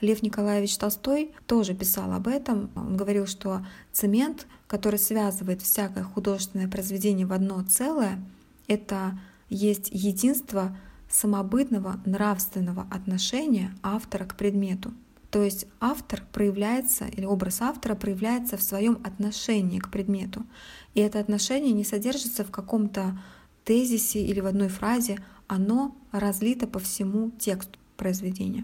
Лев 0.02 0.24
Николаевич 0.24 0.76
Толстой 0.78 1.32
тоже 1.46 1.76
писал 1.76 2.12
об 2.12 2.28
этом. 2.28 2.72
Он 2.76 2.98
говорил, 2.98 3.28
что 3.28 3.66
цемент, 3.94 4.48
который 4.68 5.00
связывает 5.00 5.62
всякое 5.62 6.04
художественное 6.04 6.68
произведение 6.68 7.26
в 7.26 7.32
одно 7.32 7.64
целое, 7.64 8.22
это 8.68 9.18
есть 9.50 9.90
единство 9.92 10.76
самобытного 11.10 12.02
нравственного 12.06 12.88
отношения 12.92 13.74
автора 13.84 14.26
к 14.26 14.36
предмету. 14.36 14.94
То 15.34 15.42
есть 15.42 15.66
автор 15.80 16.22
проявляется, 16.32 17.06
или 17.06 17.26
образ 17.26 17.60
автора 17.64 17.96
проявляется 17.96 18.56
в 18.56 18.62
своем 18.62 19.02
отношении 19.04 19.80
к 19.80 19.90
предмету. 19.90 20.46
И 20.94 21.00
это 21.00 21.20
отношение 21.20 21.74
не 21.74 21.84
содержится 21.84 22.44
в 22.44 22.52
каком-то 22.52 23.20
тезисе 23.66 24.24
или 24.24 24.42
в 24.42 24.46
одной 24.46 24.68
фразе, 24.68 25.18
оно 25.48 25.96
разлито 26.12 26.68
по 26.68 26.78
всему 26.78 27.32
тексту 27.40 27.80
произведения. 27.98 28.64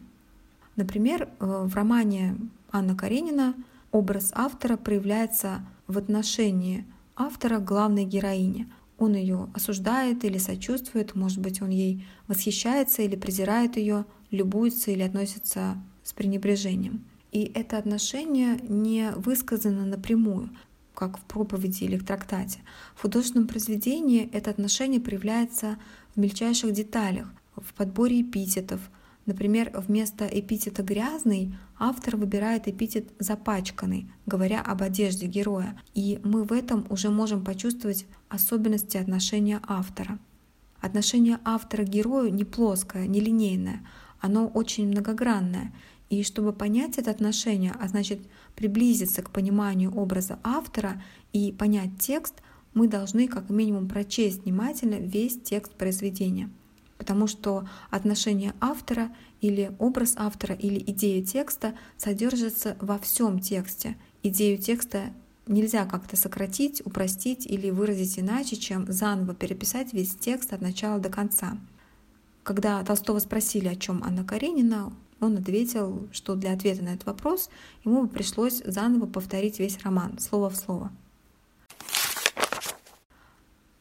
Например, 0.76 1.24
э, 1.24 1.64
в 1.66 1.74
романе 1.74 2.38
Анна 2.72 2.96
Каренина 2.96 3.56
образ 3.92 4.32
автора 4.36 4.78
проявляется 4.78 5.66
в 5.88 5.98
отношении 5.98 6.86
автора 7.16 7.58
к 7.58 7.66
главной 7.66 8.06
героине. 8.06 8.72
Он 9.00 9.16
ее 9.16 9.50
осуждает 9.56 10.24
или 10.24 10.38
сочувствует, 10.38 11.16
может 11.16 11.40
быть, 11.40 11.64
он 11.64 11.70
ей 11.70 12.06
восхищается 12.28 13.02
или 13.02 13.16
презирает 13.16 13.76
ее, 13.76 14.06
любуется 14.30 14.92
или 14.92 15.02
относится 15.02 15.82
с 16.10 16.14
пренебрежением. 16.14 17.06
И 17.32 17.52
это 17.54 17.78
отношение 17.78 18.60
не 18.68 19.12
высказано 19.12 19.86
напрямую, 19.86 20.50
как 20.96 21.20
в 21.20 21.22
проповеди 21.22 21.84
или 21.84 21.98
в 21.98 22.06
трактате. 22.06 22.60
В 22.96 23.02
художественном 23.02 23.48
произведении 23.48 24.30
это 24.34 24.50
отношение 24.50 25.00
проявляется 25.00 25.78
в 26.16 26.20
мельчайших 26.20 26.74
деталях, 26.74 27.32
в 27.56 27.74
подборе 27.74 28.22
эпитетов, 28.22 28.82
Например, 29.30 29.70
вместо 29.76 30.26
эпитета 30.26 30.82
«грязный» 30.82 31.54
автор 31.78 32.18
выбирает 32.18 32.68
эпитет 32.68 33.10
«запачканный», 33.20 34.12
говоря 34.26 34.60
об 34.60 34.82
одежде 34.82 35.28
героя. 35.28 35.80
И 35.94 36.20
мы 36.24 36.44
в 36.44 36.52
этом 36.52 36.88
уже 36.90 37.12
можем 37.12 37.44
почувствовать 37.44 38.08
особенности 38.28 38.98
отношения 38.98 39.62
автора. 39.68 40.18
Отношение 40.82 41.38
автора 41.46 41.84
к 41.84 41.90
герою 41.90 42.34
не 42.34 42.44
плоское, 42.44 43.06
не 43.06 43.20
линейное, 43.20 43.86
оно 44.20 44.48
очень 44.48 44.88
многогранное. 44.88 45.76
И 46.10 46.24
чтобы 46.24 46.54
понять 46.54 46.98
это 46.98 47.12
отношение, 47.12 47.74
а 47.80 47.88
значит 47.88 48.20
приблизиться 48.56 49.22
к 49.22 49.30
пониманию 49.30 49.96
образа 49.96 50.40
автора 50.44 51.02
и 51.34 51.52
понять 51.52 52.00
текст, 52.00 52.36
мы 52.74 52.88
должны 52.88 53.28
как 53.28 53.50
минимум 53.50 53.88
прочесть 53.88 54.44
внимательно 54.44 54.96
весь 54.96 55.40
текст 55.40 55.74
произведения. 55.74 56.50
Потому 56.98 57.28
что 57.28 57.68
отношение 57.92 58.54
автора 58.60 59.12
или 59.40 59.72
образ 59.80 60.16
автора 60.18 60.56
или 60.56 60.80
идея 60.80 61.24
текста 61.24 61.74
содержится 61.98 62.76
во 62.82 62.98
всем 62.98 63.40
тексте. 63.40 63.96
Идею 64.22 64.58
текста 64.58 65.14
нельзя 65.48 65.86
как-то 65.86 66.18
сократить, 66.18 66.82
упростить 66.86 67.46
или 67.46 67.70
выразить 67.70 68.20
иначе, 68.20 68.56
чем 68.56 68.92
заново 68.92 69.34
переписать 69.34 69.94
весь 69.94 70.16
текст 70.16 70.54
от 70.54 70.62
начала 70.62 71.00
до 71.00 71.10
конца. 71.10 71.58
Когда 72.44 72.84
Толстого 72.84 73.20
спросили, 73.20 73.68
о 73.68 73.76
чем 73.76 74.04
Анна 74.04 74.24
Каренина, 74.24 74.92
он 75.20 75.38
ответил, 75.38 76.08
что 76.12 76.36
для 76.36 76.54
ответа 76.54 76.84
на 76.84 76.90
этот 76.90 77.06
вопрос 77.06 77.50
ему 77.84 78.04
бы 78.04 78.08
пришлось 78.08 78.62
заново 78.66 79.06
повторить 79.06 79.60
весь 79.60 79.80
роман, 79.84 80.20
слово 80.20 80.50
в 80.50 80.56
слово. 80.56 80.92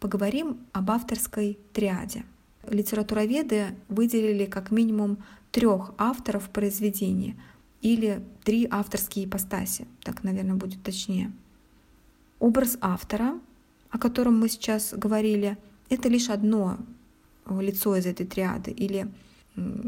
Поговорим 0.00 0.58
об 0.72 0.90
авторской 0.90 1.58
триаде. 1.72 2.24
Литературоведы 2.68 3.74
выделили 3.88 4.44
как 4.44 4.70
минимум 4.70 5.18
трех 5.50 5.92
авторов 5.98 6.50
произведения 6.50 7.36
или 7.80 8.22
три 8.44 8.66
авторские 8.70 9.24
ипостаси, 9.24 9.86
так, 10.02 10.24
наверное, 10.24 10.56
будет 10.56 10.82
точнее. 10.82 11.32
Образ 12.38 12.78
автора, 12.80 13.40
о 13.90 13.98
котором 13.98 14.38
мы 14.38 14.48
сейчас 14.48 14.92
говорили, 14.92 15.56
это 15.88 16.08
лишь 16.08 16.28
одно 16.28 16.78
лицо 17.48 17.96
из 17.96 18.06
этой 18.06 18.26
триады 18.26 18.70
или 18.70 19.08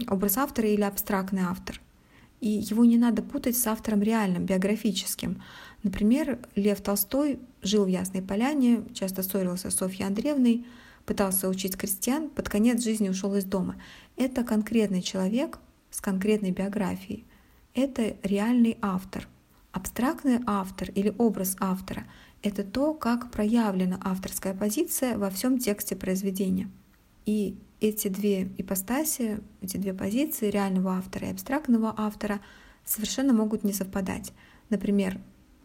образ 0.09 0.39
автора 0.39 0.69
или 0.69 0.83
абстрактный 0.83 1.43
автор. 1.43 1.81
И 2.41 2.49
его 2.49 2.85
не 2.85 2.97
надо 2.97 3.23
путать 3.23 3.57
с 3.57 3.67
автором 3.67 4.03
реальным, 4.03 4.47
биографическим. 4.47 5.43
Например, 5.83 6.39
Лев 6.57 6.81
Толстой 6.81 7.39
жил 7.63 7.85
в 7.85 7.89
Ясной 7.89 8.23
Поляне, 8.23 8.85
часто 8.95 9.23
ссорился 9.23 9.71
с 9.71 9.77
Софьей 9.77 10.07
Андреевной, 10.07 10.65
пытался 11.05 11.49
учить 11.49 11.77
крестьян, 11.77 12.31
под 12.31 12.49
конец 12.49 12.83
жизни 12.83 13.09
ушел 13.09 13.35
из 13.35 13.45
дома. 13.45 13.77
Это 14.17 14.45
конкретный 14.45 15.03
человек 15.03 15.59
с 15.91 16.01
конкретной 16.01 16.51
биографией. 16.51 17.25
Это 17.75 18.17
реальный 18.23 18.79
автор. 18.81 19.29
Абстрактный 19.73 20.41
автор 20.47 20.91
или 20.91 21.15
образ 21.19 21.57
автора— 21.61 22.05
это 22.43 22.65
то, 22.65 22.95
как 22.95 23.31
проявлена 23.31 24.01
авторская 24.03 24.55
позиция 24.55 25.19
во 25.19 25.31
всем 25.31 25.59
тексте 25.59 25.95
произведения. 25.95 26.71
И 27.27 27.59
эти 27.81 28.09
две 28.09 28.51
ипостаси, 28.59 29.41
эти 29.63 29.77
две 29.77 29.95
позиции 29.95 30.51
реального 30.51 30.93
автора 30.93 31.29
и 31.29 31.33
абстрактного 31.33 31.95
автора 31.97 32.41
совершенно 32.85 33.33
могут 33.33 33.65
не 33.65 33.73
совпадать. 33.73 34.33
Например, 34.69 35.21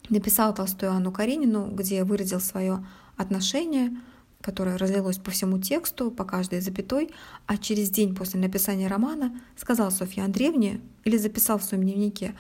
написал 0.09 0.53
Толстой 0.53 0.89
Анну 0.89 1.11
Каренину, 1.11 1.71
где 1.71 2.03
выразил 2.03 2.39
свое 2.39 2.85
отношение, 3.17 3.95
которое 4.41 4.77
разлилось 4.77 5.17
по 5.17 5.31
всему 5.31 5.59
тексту, 5.59 6.11
по 6.11 6.23
каждой 6.23 6.61
запятой, 6.61 7.11
а 7.47 7.57
через 7.57 7.89
день 7.89 8.15
после 8.15 8.39
написания 8.39 8.87
романа 8.87 9.39
сказал 9.55 9.91
Софье 9.91 10.23
Андреевне 10.23 10.81
или 11.03 11.17
записал 11.17 11.57
в 11.57 11.63
своем 11.63 11.83
дневнике 11.83 12.35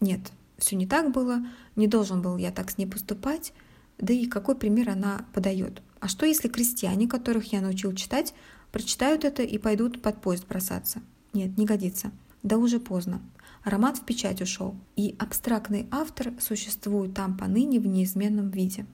«Нет, 0.00 0.20
все 0.58 0.76
не 0.76 0.86
так 0.86 1.10
было, 1.12 1.44
не 1.74 1.88
должен 1.88 2.22
был 2.22 2.36
я 2.36 2.52
так 2.52 2.70
с 2.70 2.78
ней 2.78 2.86
поступать, 2.86 3.52
да 3.98 4.14
и 4.14 4.26
какой 4.26 4.54
пример 4.54 4.90
она 4.90 5.26
подает. 5.32 5.82
А 6.00 6.08
что 6.08 6.26
если 6.26 6.48
крестьяне, 6.48 7.06
которых 7.06 7.52
я 7.52 7.60
научил 7.60 7.94
читать, 7.94 8.34
Прочитают 8.72 9.24
это 9.24 9.42
и 9.42 9.58
пойдут 9.58 10.00
под 10.00 10.20
поезд 10.20 10.46
бросаться. 10.46 11.02
Нет, 11.32 11.56
не 11.58 11.66
годится. 11.66 12.12
Да 12.42 12.56
уже 12.56 12.78
поздно. 12.78 13.20
Роман 13.64 13.94
в 13.94 14.04
печать 14.06 14.40
ушел, 14.40 14.74
и 14.96 15.14
абстрактный 15.18 15.86
автор 15.90 16.32
существует 16.40 17.14
там 17.14 17.36
поныне 17.36 17.78
в 17.78 17.86
неизменном 17.86 18.50
виде. 18.50 18.86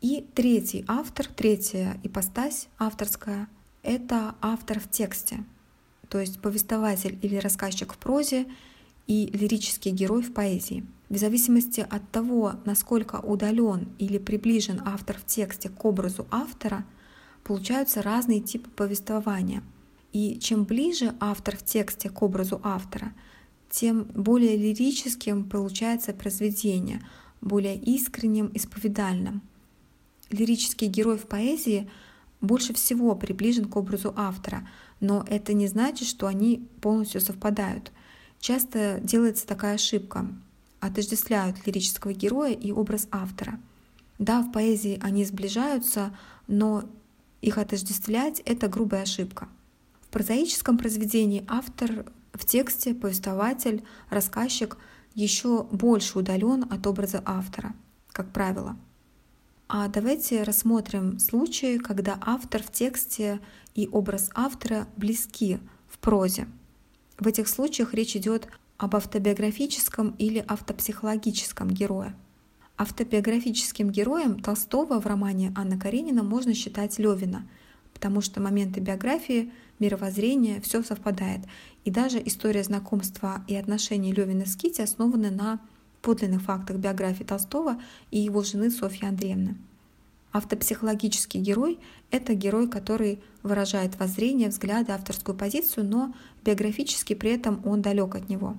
И 0.00 0.26
третий 0.34 0.84
автор, 0.88 1.26
третья 1.26 2.00
ипостась 2.02 2.68
авторская— 2.78 3.48
это 3.82 4.34
автор 4.40 4.80
в 4.80 4.88
тексте, 4.90 5.44
то 6.08 6.18
есть 6.18 6.40
повествователь 6.40 7.18
или 7.20 7.36
рассказчик 7.36 7.92
в 7.92 7.98
прозе 7.98 8.46
и 9.06 9.26
лирический 9.32 9.90
герой 9.90 10.22
в 10.22 10.32
поэзии. 10.32 10.86
В 11.08 11.16
зависимости 11.16 11.86
от 11.88 12.10
того, 12.10 12.54
насколько 12.64 13.16
удален 13.16 13.88
или 13.98 14.18
приближен 14.18 14.82
автор 14.84 15.16
в 15.18 15.24
тексте 15.24 15.68
к 15.68 15.84
образу 15.84 16.26
автора— 16.30 16.84
получаются 17.46 18.02
разные 18.02 18.40
типы 18.40 18.68
повествования. 18.70 19.62
И 20.12 20.38
чем 20.40 20.64
ближе 20.64 21.14
автор 21.20 21.56
в 21.56 21.62
тексте 21.62 22.10
к 22.10 22.20
образу 22.22 22.60
автора, 22.64 23.12
тем 23.70 24.04
более 24.04 24.56
лирическим 24.56 25.44
получается 25.44 26.12
произведение, 26.12 27.00
более 27.40 27.76
искренним, 27.76 28.50
исповедальным. 28.52 29.42
Лирический 30.30 30.88
герой 30.88 31.18
в 31.18 31.26
поэзии 31.26 31.88
больше 32.40 32.74
всего 32.74 33.14
приближен 33.14 33.66
к 33.66 33.76
образу 33.76 34.12
автора, 34.16 34.68
но 34.98 35.24
это 35.28 35.52
не 35.52 35.68
значит, 35.68 36.08
что 36.08 36.26
они 36.26 36.68
полностью 36.80 37.20
совпадают. 37.20 37.92
Часто 38.40 38.98
делается 39.00 39.46
такая 39.46 39.74
ошибка. 39.74 40.26
Отождествляют 40.86 41.66
лирического 41.66 42.12
героя 42.12 42.52
и 42.52 42.70
образ 42.70 43.08
автора. 43.10 43.58
Да, 44.20 44.42
в 44.42 44.52
поэзии 44.52 45.00
они 45.02 45.24
сближаются, 45.24 46.16
но 46.46 46.84
их 47.42 47.58
отождествлять— 47.58 48.40
это 48.44 48.68
грубая 48.68 49.02
ошибка. 49.02 49.48
В 50.00 50.06
прозаическом 50.08 50.78
произведении 50.78 51.44
автор 51.48 52.06
в 52.32 52.44
тексте, 52.44 52.94
повествователь, 52.94 53.82
рассказчик 54.10 54.78
еще 55.14 55.64
больше 55.64 56.20
удален 56.20 56.66
от 56.70 56.86
образа 56.86 57.20
автора, 57.26 57.74
как 58.12 58.32
правило. 58.32 58.76
А 59.68 59.88
давайте 59.88 60.44
рассмотрим 60.44 61.18
случаи, 61.18 61.78
когда 61.78 62.16
автор 62.20 62.62
в 62.62 62.70
тексте 62.70 63.40
и 63.74 63.88
образ 63.90 64.30
автора 64.36 64.86
близки 64.96 65.58
в 65.88 65.98
прозе. 65.98 66.46
В 67.18 67.26
этих 67.26 67.48
случаях 67.48 67.92
речь 67.92 68.14
идет 68.14 68.46
об 68.78 68.96
автобиографическом 68.96 70.10
или 70.18 70.44
автопсихологическом 70.46 71.70
герое— 71.70 72.14
Автобиографическим 72.78 73.90
героем 73.90 74.38
Толстого 74.38 75.00
в 75.00 75.06
романе 75.06 75.50
Анна 75.56 75.78
Каренина 75.78 76.22
можно 76.22 76.52
считать 76.52 76.98
Левина, 76.98 77.48
потому 77.94 78.20
что 78.20 78.42
моменты 78.42 78.80
биографии, 78.80 79.50
мировоззрения, 79.78 80.60
все 80.60 80.82
совпадает. 80.82 81.40
И 81.84 81.90
даже 81.90 82.20
история 82.22 82.62
знакомства 82.62 83.42
и 83.48 83.54
отношений 83.54 84.12
Левина 84.12 84.44
с 84.44 84.56
Кити 84.56 84.82
основаны 84.82 85.30
на 85.30 85.58
подлинных 86.02 86.42
фактах 86.42 86.76
биографии 86.76 87.24
Толстого 87.24 87.80
и 88.10 88.18
его 88.18 88.42
жены 88.42 88.70
Софьи 88.70 89.08
Андреевны. 89.08 89.56
Автопсихологический 90.36 91.40
герой— 91.40 91.78
это 92.10 92.34
герой, 92.34 92.68
который 92.68 93.22
выражает 93.42 93.98
воззрение, 93.98 94.50
взгляды, 94.50 94.92
авторскую 94.92 95.34
позицию, 95.34 95.86
но 95.86 96.14
биографически 96.44 97.14
при 97.14 97.30
этом 97.30 97.62
он 97.64 97.80
далек 97.80 98.14
от 98.16 98.28
него. 98.28 98.54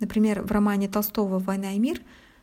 Например, 0.00 0.42
в 0.42 0.52
романе 0.52 0.86
Толстого 0.86 1.38
«Война 1.38 1.72
и 1.72 1.78
мир» 1.78 2.02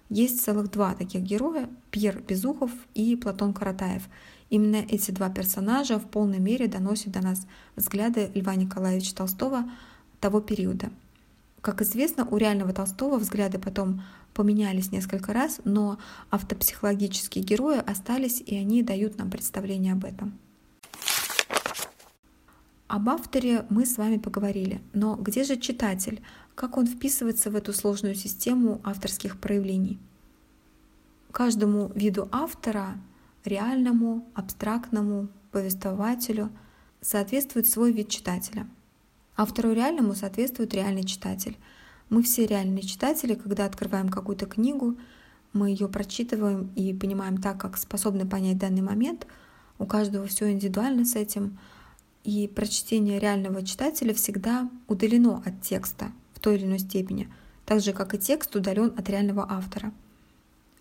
Есть 0.09 0.41
целых 0.41 0.69
два 0.71 0.93
таких 0.93 1.21
героя— 1.21 1.69
Пьер 1.91 2.21
Безухов 2.27 2.71
и 2.95 3.15
Платон 3.15 3.53
Каратаев. 3.53 4.09
Именно 4.49 4.77
эти 4.89 5.11
два 5.11 5.29
персонажа 5.29 5.99
в 5.99 6.05
полной 6.05 6.39
мере 6.39 6.67
доносят 6.67 7.13
до 7.13 7.21
нас 7.21 7.47
взгляды 7.77 8.29
Льва 8.35 8.55
Николаевича 8.55 9.15
Толстого 9.15 9.63
того 10.19 10.41
периода. 10.41 10.89
Как 11.61 11.81
известно, 11.83 12.25
у 12.25 12.37
реального 12.37 12.73
Толстого 12.73 13.17
взгляды 13.17 13.59
потом 13.59 14.03
поменялись 14.33 14.91
несколько 14.91 15.31
раз, 15.31 15.61
но 15.63 15.99
автопсихологические 16.31 17.43
герои 17.43 17.77
остались, 17.77 18.41
и 18.41 18.55
они 18.55 18.81
дают 18.81 19.17
нам 19.17 19.29
представление 19.29 19.93
об 19.93 20.05
этом. 20.05 20.37
Об 22.87 23.09
авторе 23.09 23.65
мы 23.69 23.85
с 23.85 23.97
вами 23.97 24.17
поговорили, 24.17 24.81
но 24.93 25.15
где 25.15 25.43
же 25.43 25.55
читатель? 25.55 26.21
Как 26.55 26.77
он 26.77 26.87
вписывается 26.87 27.49
в 27.49 27.55
эту 27.55 27.73
сложную 27.73 28.15
систему 28.15 28.81
авторских 28.83 29.39
проявлений? 29.39 29.99
Каждому 31.31 31.91
виду 31.95 32.27
автора, 32.31 32.97
реальному, 33.45 34.27
абстрактному, 34.33 35.29
повествователю, 35.51 36.49
соответствует 36.99 37.67
свой 37.67 37.93
вид 37.93 38.09
читателя. 38.09 38.67
Автору 39.41 39.73
реальному 39.73 40.13
соответствует 40.13 40.73
реальный 40.73 41.03
читатель. 41.03 41.57
Мы 42.09 42.21
все 42.21 42.45
реальные 42.45 42.83
читатели, 42.83 43.33
когда 43.33 43.65
открываем 43.65 44.09
какую-то 44.09 44.45
книгу, 44.45 44.97
мы 45.53 45.69
ее 45.71 45.87
прочитываем 45.87 46.69
и 46.75 46.93
понимаем 46.93 47.37
так, 47.37 47.59
как 47.59 47.77
способны 47.77 48.27
понять 48.27 48.59
данный 48.59 48.83
момент. 48.83 49.25
У 49.79 49.85
каждого 49.85 50.27
все 50.27 50.51
индивидуально 50.51 51.05
с 51.05 51.15
этим— 51.15 51.57
и 52.23 52.47
прочтение 52.47 53.19
реального 53.19 53.63
читателя 53.65 54.13
всегда 54.13 54.69
удалено 54.87 55.41
от 55.45 55.61
текста 55.61 56.11
в 56.33 56.39
той 56.39 56.57
или 56.57 56.65
иной 56.65 56.79
степени, 56.79 57.27
так 57.65 57.81
же 57.81 57.93
как 57.93 58.13
и 58.13 58.19
текст 58.19 58.55
удален 58.55 58.93
от 58.95 59.09
реального 59.09 59.45
автора. 59.49 59.91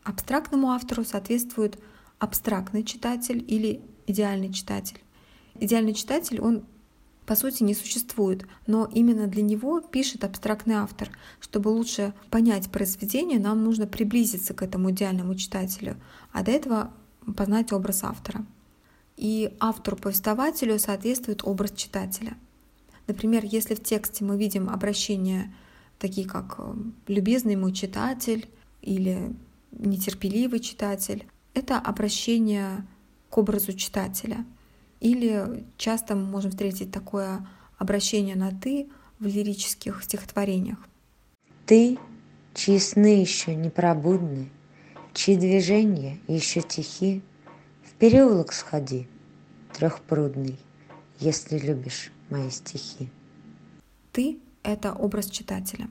Абстрактному 0.04 0.70
автору 0.70 1.04
соответствует 1.04 1.78
абстрактный 2.18 2.84
читатель 2.84 3.42
или 3.46 3.80
идеальный 4.06 4.52
читатель. 4.52 5.00
Идеальный 5.54 5.94
читатель, 5.94 6.40
он 6.40 6.64
по 7.30 7.36
сути 7.36 7.62
не 7.62 7.76
существует, 7.76 8.44
но 8.66 8.90
именно 8.92 9.28
для 9.28 9.42
него 9.42 9.80
пишет 9.80 10.24
абстрактный 10.24 10.74
автор. 10.74 11.12
Чтобы 11.38 11.68
лучше 11.68 12.12
понять 12.28 12.72
произведение, 12.72 13.38
нам 13.38 13.62
нужно 13.62 13.86
приблизиться 13.86 14.52
к 14.52 14.64
этому 14.64 14.90
идеальному 14.90 15.36
читателю, 15.36 15.96
а 16.32 16.42
до 16.42 16.50
этого 16.50 16.92
познать 17.36 17.72
образ 17.72 18.02
автора. 18.02 18.44
И 19.16 19.54
автору-повествователю 19.60 20.76
соответствует 20.80 21.44
образ 21.44 21.70
читателя. 21.70 22.36
Например, 23.06 23.44
если 23.44 23.76
в 23.76 23.82
тексте 23.84 24.24
мы 24.24 24.36
видим 24.36 24.68
обращения 24.68 25.54
такие 26.00 26.26
как 26.26 26.56
э, 26.58 26.74
«любезный 27.06 27.54
мой 27.54 27.72
читатель» 27.72 28.48
или 28.82 29.36
«нетерпеливый 29.70 30.58
читатель», 30.58 31.28
это 31.54 31.78
обращение 31.78 32.84
к 33.28 33.38
образу 33.38 33.72
читателя. 33.72 34.44
Или 35.00 35.64
часто 35.76 36.14
мы 36.14 36.26
можем 36.26 36.50
встретить 36.50 36.92
такое 36.92 37.46
обращение 37.78 38.36
на 38.36 38.50
«ты» 38.50 38.88
в 39.18 39.26
лирических 39.26 40.02
стихотворениях. 40.02 40.78
Ты, 41.66 41.98
чьи 42.54 42.78
сны 42.78 43.20
еще 43.20 43.54
не 43.54 43.70
пробудны, 43.70 44.50
чьи 45.14 45.36
движения 45.36 46.18
еще 46.28 46.60
тихи, 46.60 47.22
в 47.82 47.92
переулок 47.94 48.52
сходи, 48.52 49.08
трехпрудный, 49.72 50.58
если 51.18 51.58
любишь 51.58 52.12
мои 52.28 52.50
стихи. 52.50 53.08
Ты— 54.12 54.38
это 54.62 54.92
образ 54.92 55.30
читателя. 55.30 55.88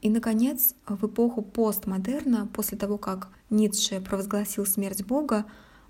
И, 0.00 0.10
наконец, 0.10 0.74
в 0.88 1.06
эпоху 1.06 1.42
постмодерна, 1.42 2.48
после 2.52 2.76
того, 2.76 2.98
как 2.98 3.28
Ницше 3.50 4.00
провозгласил 4.00 4.66
смерть 4.66 5.04
Бога, 5.04 5.44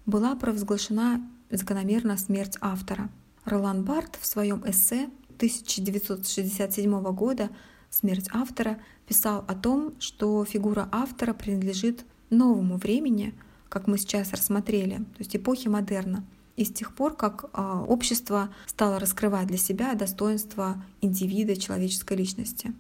была 0.07 0.35
провозглашена 0.35 1.21
закономерно 1.51 2.17
смерть 2.17 2.57
автора. 2.61 3.11
Ролан 3.45 3.85
Барт 3.85 4.19
в 4.21 4.27
своем 4.27 4.63
эссе 4.67 5.11
1967 5.37 7.03
года 7.13 7.51
«Смерть 7.91 8.29
автора» 8.33 8.79
писал 9.07 9.45
о 9.49 9.55
том, 9.55 9.95
что 9.99 10.45
фигура 10.45 10.89
автора 10.93 11.35
принадлежит 11.35 12.05
новому 12.31 12.77
времени, 12.77 13.35
как 13.69 13.87
мы 13.87 13.99
сейчас 13.99 14.33
рассмотрели, 14.33 14.97
то 14.97 15.19
есть 15.19 15.37
эпохе 15.37 15.69
модерна, 15.69 16.25
и 16.57 16.65
с 16.65 16.73
тех 16.73 16.95
пор, 16.95 17.17
как 17.17 17.47
а, 17.53 17.83
общество 17.83 18.51
стало 18.67 18.99
раскрывать 18.99 19.47
для 19.47 19.59
себя 19.59 19.95
достоинство 19.95 20.83
индивида, 21.01 21.57
человеческой 21.57 22.19
личности. 22.19 22.73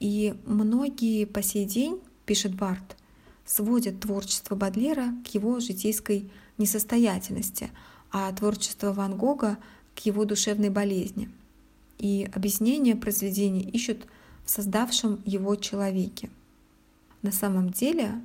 И 0.00 0.34
многие 0.46 1.24
по 1.24 1.42
сей 1.42 1.64
день, 1.64 2.00
пишет 2.26 2.54
Барт, 2.54 2.96
сводят 3.48 4.00
творчество 4.00 4.54
Бадлера 4.54 5.14
к 5.24 5.34
его 5.34 5.58
житейской 5.58 6.30
несостоятельности, 6.58 7.70
а 8.12 8.30
творчество 8.32 8.92
Ван 8.92 9.16
Гога 9.16 9.58
к 9.96 10.00
его 10.00 10.24
душевной 10.24 10.68
болезни. 10.68 11.30
И 11.98 12.28
объяснение 12.32 12.94
произведения 12.94 13.62
ищут 13.62 14.06
в 14.44 14.50
создавшем 14.50 15.22
его 15.24 15.56
человеке. 15.56 16.30
На 17.22 17.32
самом 17.32 17.70
деле 17.70 18.20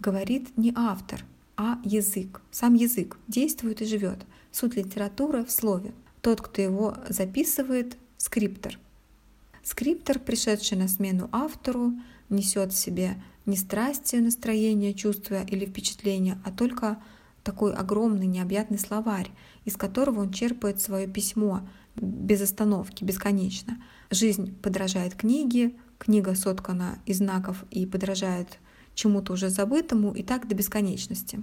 говорит 0.00 0.48
не 0.56 0.72
автор, 0.76 1.24
а 1.56 1.78
язык. 1.84 2.40
Сам 2.50 2.74
язык 2.74 3.16
действует 3.28 3.80
и 3.80 3.86
живет. 3.86 4.18
Суть 4.50 4.76
литературы 4.76 5.44
в 5.44 5.50
слове. 5.52 5.92
Тот, 6.20 6.40
кто 6.40 6.60
его 6.60 6.96
записывает, 7.08 7.96
скриптор. 8.16 8.78
Скриптор, 9.62 10.18
пришедший 10.18 10.76
на 10.76 10.88
смену 10.88 11.28
автору, 11.30 11.92
несет 12.28 12.72
в 12.72 12.76
себе 12.76 13.22
не 13.46 13.56
страсти, 13.56 14.16
настроение, 14.16 14.94
чувства 14.94 15.42
или 15.42 15.64
впечатления, 15.64 16.38
а 16.44 16.50
только 16.50 16.98
такой 17.42 17.72
огромный 17.72 18.26
необъятный 18.26 18.78
словарь, 18.78 19.30
из 19.64 19.76
которого 19.76 20.20
он 20.20 20.32
черпает 20.32 20.80
свое 20.80 21.06
письмо 21.06 21.66
без 21.96 22.42
остановки, 22.42 23.04
бесконечно. 23.04 23.82
Жизнь 24.10 24.54
подражает 24.60 25.14
книге, 25.14 25.74
книга 25.98 26.34
соткана 26.34 26.98
из 27.06 27.18
знаков 27.18 27.64
и 27.70 27.86
подражает 27.86 28.58
чему-то 28.94 29.32
уже 29.32 29.48
забытому, 29.48 30.12
и 30.12 30.22
так 30.22 30.48
до 30.48 30.54
бесконечности. 30.54 31.42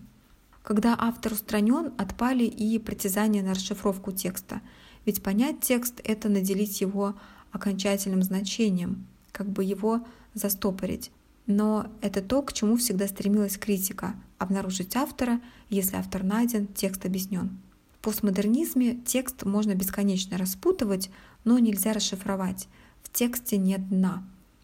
Когда 0.62 0.95
автор 0.98 1.34
устранен, 1.34 1.93
отпали 1.98 2.43
и 2.43 2.78
притязания 2.80 3.43
на 3.43 3.54
расшифровку 3.54 4.12
текста. 4.12 4.62
Ведь 5.06 5.24
понять 5.24 5.62
текст— 5.62 6.02
это 6.04 6.28
наделить 6.28 6.82
его 6.82 7.15
окончательным 7.52 8.24
значением, 8.24 9.06
как 9.32 9.48
бы 9.48 9.63
его 9.63 10.06
застопорить. 10.36 11.12
Но 11.48 11.88
это 12.02 12.21
то, 12.21 12.43
к 12.43 12.54
чему 12.54 12.78
всегда 12.78 13.08
стремилась 13.08 13.58
критика— 13.58 14.15
обнаружить 14.38 14.95
автора, 14.95 15.41
если 15.69 15.95
автор 15.95 16.24
найден, 16.24 16.67
текст 16.67 17.06
объяснен. 17.06 17.58
В 17.93 18.00
постмодернизме 18.00 18.95
текст 18.95 19.43
можно 19.45 19.74
бесконечно 19.74 20.38
распутывать, 20.38 21.10
но 21.43 21.58
нельзя 21.58 21.93
расшифровать. 21.93 22.67
В 23.02 23.12
тексте 23.12 23.58
нет 23.58 23.88
дна. 23.89 24.24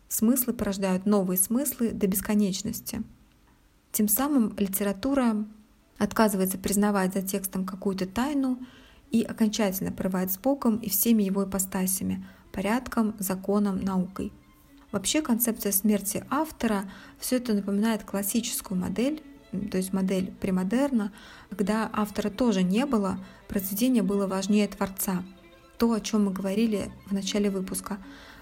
Смыслы 0.10 0.54
порождают 0.54 1.06
новые 1.06 1.38
смыслы 1.38 1.92
до 1.92 2.08
бесконечности. 2.08 3.02
Тем 3.92 4.08
самым 4.08 4.54
литература 4.58 5.46
отказывается 5.98 6.58
признавать 6.58 7.14
за 7.14 7.22
текстом 7.22 7.66
какую-то 7.66 8.06
тайну 8.06 8.60
и 9.10 9.24
окончательно 9.24 9.92
прорывает 9.92 10.32
с 10.32 10.38
Богом 10.38 10.78
и 10.78 10.90
всеми 10.90 11.24
его 11.24 11.46
ипостасями— 11.46 12.26
порядком, 12.52 13.16
законом, 13.20 13.80
наукой. 13.82 14.32
Вообще 14.92 15.22
концепция 15.22 15.72
смерти 15.72 16.24
автора 16.30 16.84
все 17.20 17.38
это 17.38 17.54
напоминает 17.54 18.04
классическую 18.04 18.80
модель, 18.80 19.24
то 19.72 19.78
есть 19.78 19.94
модель 19.94 20.32
премодерна, 20.40 21.12
когда 21.50 21.90
автора 21.94 22.30
тоже 22.30 22.64
не 22.64 22.86
было, 22.86 23.18
произведение 23.48 24.04
было 24.04 24.28
важнее 24.28 24.68
Творца. 24.68 25.24
То, 25.78 25.94
о 25.94 26.00
чем 26.00 26.26
мы 26.26 26.32
говорили 26.32 26.92
в 27.08 27.14
начале 27.14 27.50
выпуска. 27.50 27.98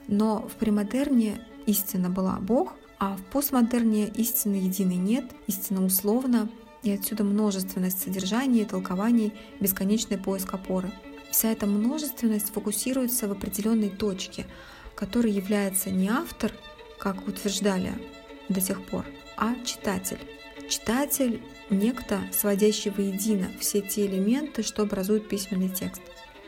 Но 0.08 0.48
в 0.48 0.54
премодерне 0.54 1.40
истина 1.66 2.10
была 2.10 2.38
Бог, 2.40 2.74
а 3.00 3.16
в 3.16 3.22
постмодерне 3.24 4.08
истины 4.08 4.56
единой 4.56 4.98
нет, 4.98 5.26
истина 5.48 5.86
условна, 5.86 6.50
и 6.84 6.92
отсюда 6.92 7.24
множественность 7.24 8.02
содержаний, 8.02 8.66
толкований, 8.66 9.34
бесконечный 9.60 10.18
поиск 10.18 10.54
опоры. 10.54 10.92
Вся 11.32 11.52
эта 11.52 11.66
множественность 11.66 12.52
фокусируется 12.52 13.28
в 13.28 13.32
определенной 13.32 13.90
точке, 13.90 14.46
которой 15.00 15.32
является 15.32 15.92
не 15.92 16.10
автор, 16.10 16.52
как 16.98 17.26
утверждали 17.26 17.94
до 18.50 18.60
сих 18.60 18.84
пор, 18.86 19.06
а 19.38 19.56
читатель. 19.64 20.20
Читатель— 20.70 21.42
некто, 21.70 22.20
сводящий 22.34 22.92
воедино 22.92 23.48
все 23.62 23.80
те 23.80 24.08
элементы, 24.08 24.62
что 24.62 24.82
образуют 24.84 25.30
письменный 25.30 25.70
текст. 25.70 26.02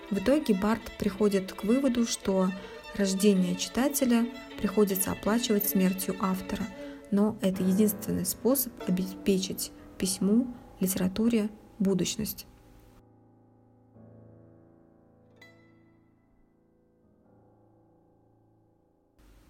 В 0.10 0.18
итоге 0.18 0.54
Барт 0.54 0.82
приходит 1.00 1.54
к 1.54 1.64
выводу, 1.64 2.06
что 2.06 2.52
рождение 2.98 3.56
читателя 3.56 4.28
приходится 4.58 5.14
оплачивать 5.14 5.70
смертью 5.70 6.18
автора, 6.20 6.68
но 7.10 7.38
это 7.42 7.64
единственный 7.64 8.26
способ 8.26 8.74
обеспечить 8.86 9.72
письму, 9.98 10.54
литературе 10.82 11.50
будущность. 11.80 12.48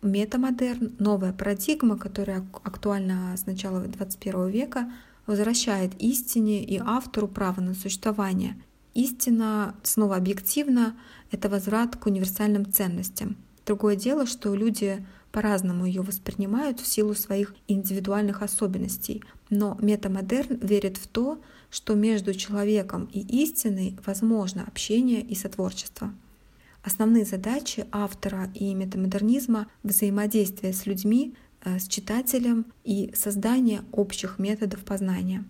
Метамодерн, 0.02 0.96
новая 0.98 1.32
парадигма, 1.32 1.96
которая 1.96 2.46
актуальна 2.64 3.36
с 3.38 3.46
начала 3.46 3.82
21 3.82 4.48
века, 4.48 4.92
возвращает 5.28 5.94
истине 6.00 6.64
и 6.64 6.80
автору 6.84 7.28
право 7.28 7.62
на 7.62 7.76
существование. 7.76 8.62
Истина 8.96 9.76
снова 9.84 10.16
объективна— 10.16 10.98
это 11.32 11.50
возврат 11.50 11.96
к 11.96 12.08
универсальным 12.08 12.72
ценностям. 12.72 13.38
Другое 13.66 13.96
дело, 13.96 14.26
что 14.26 14.56
люди 14.56 15.06
по-разному 15.32 15.86
ее 15.86 16.02
воспринимают 16.02 16.80
в 16.80 16.88
силу 16.88 17.14
своих 17.14 17.54
индивидуальных 17.68 18.42
особенностей. 18.42 19.24
Но 19.50 19.78
метамодерн 19.82 20.58
верит 20.58 20.98
в 20.98 21.08
то, 21.08 21.40
что 21.70 21.94
между 21.94 22.34
человеком 22.34 23.08
и 23.14 23.20
истиной 23.44 23.98
возможно 24.06 24.64
общение 24.66 25.22
и 25.22 25.36
сотворчество. 25.36 26.12
Основные 26.84 27.26
задачи 27.26 27.86
автора 27.92 28.50
и 28.56 28.74
метамодернизма— 28.74 29.68
взаимодействие 29.84 30.74
с 30.74 30.86
людьми, 30.86 31.36
э, 31.64 31.78
с 31.78 31.88
читателем 31.88 32.66
и 32.84 33.12
создание 33.16 33.84
общих 33.92 34.40
методов 34.40 34.84
познания. 34.84 35.44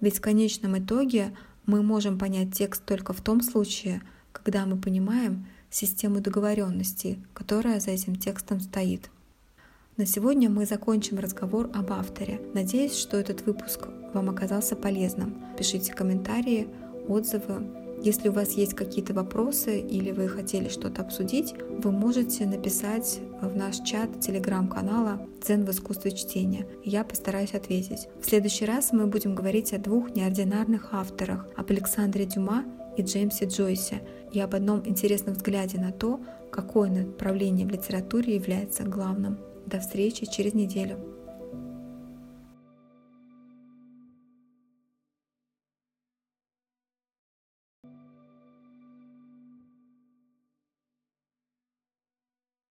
Ведь 0.00 0.18
в 0.18 0.20
конечном 0.20 0.78
итоге 0.78 1.34
мы 1.64 1.82
можем 1.82 2.18
понять 2.18 2.54
текст 2.54 2.84
только 2.84 3.12
в 3.12 3.20
том 3.22 3.40
случае, 3.40 4.02
когда 4.32 4.66
мы 4.66 4.76
понимаем 4.76 5.46
систему 5.70 6.20
договоренностей, 6.20 7.18
которая 7.34 7.80
за 7.80 7.90
этим 7.90 8.16
текстом 8.16 8.60
стоит. 8.60 9.10
На 9.96 10.06
сегодня 10.06 10.48
мы 10.48 10.64
закончим 10.64 11.18
разговор 11.18 11.70
об 11.74 11.92
авторе. 11.92 12.40
Надеюсь, 12.54 12.94
что 12.94 13.16
этот 13.16 13.44
выпуск 13.46 13.88
вам 14.14 14.30
оказался 14.30 14.76
полезным. 14.76 15.42
Пишите 15.58 15.92
комментарии, 15.92 16.68
отзывы, 17.08 17.66
если 18.02 18.28
у 18.28 18.32
вас 18.32 18.52
есть 18.52 18.74
какие-то 18.74 19.14
вопросы 19.14 19.80
или 19.80 20.12
вы 20.12 20.28
хотели 20.28 20.68
что-то 20.68 21.02
обсудить, 21.02 21.54
вы 21.70 21.90
можете 21.90 22.46
написать 22.46 23.20
в 23.40 23.56
наш 23.56 23.80
чат 23.80 24.20
телеграм-канала 24.20 25.20
«Дзен 25.42 25.64
в 25.64 25.70
искусстве 25.70 26.12
чтения». 26.12 26.66
Я 26.84 27.04
постараюсь 27.04 27.54
ответить. 27.54 28.08
В 28.20 28.26
следующий 28.26 28.64
раз 28.64 28.92
мы 28.92 29.06
будем 29.06 29.34
говорить 29.34 29.72
о 29.72 29.78
двух 29.78 30.14
неординарных 30.14 30.88
авторах, 30.92 31.46
об 31.56 31.70
Александре 31.70 32.24
Дюма 32.24 32.64
и 32.96 33.02
Джеймсе 33.02 33.46
Джойсе 33.46 34.02
и 34.32 34.40
об 34.40 34.54
одном 34.54 34.86
интересном 34.86 35.34
взгляде 35.34 35.78
на 35.78 35.92
то, 35.92 36.20
какое 36.50 36.90
направление 36.90 37.66
в 37.66 37.70
литературе 37.70 38.34
является 38.34 38.84
главным. 38.84 39.38
До 39.66 39.80
встречи 39.80 40.26
через 40.26 40.54
неделю. 40.54 41.17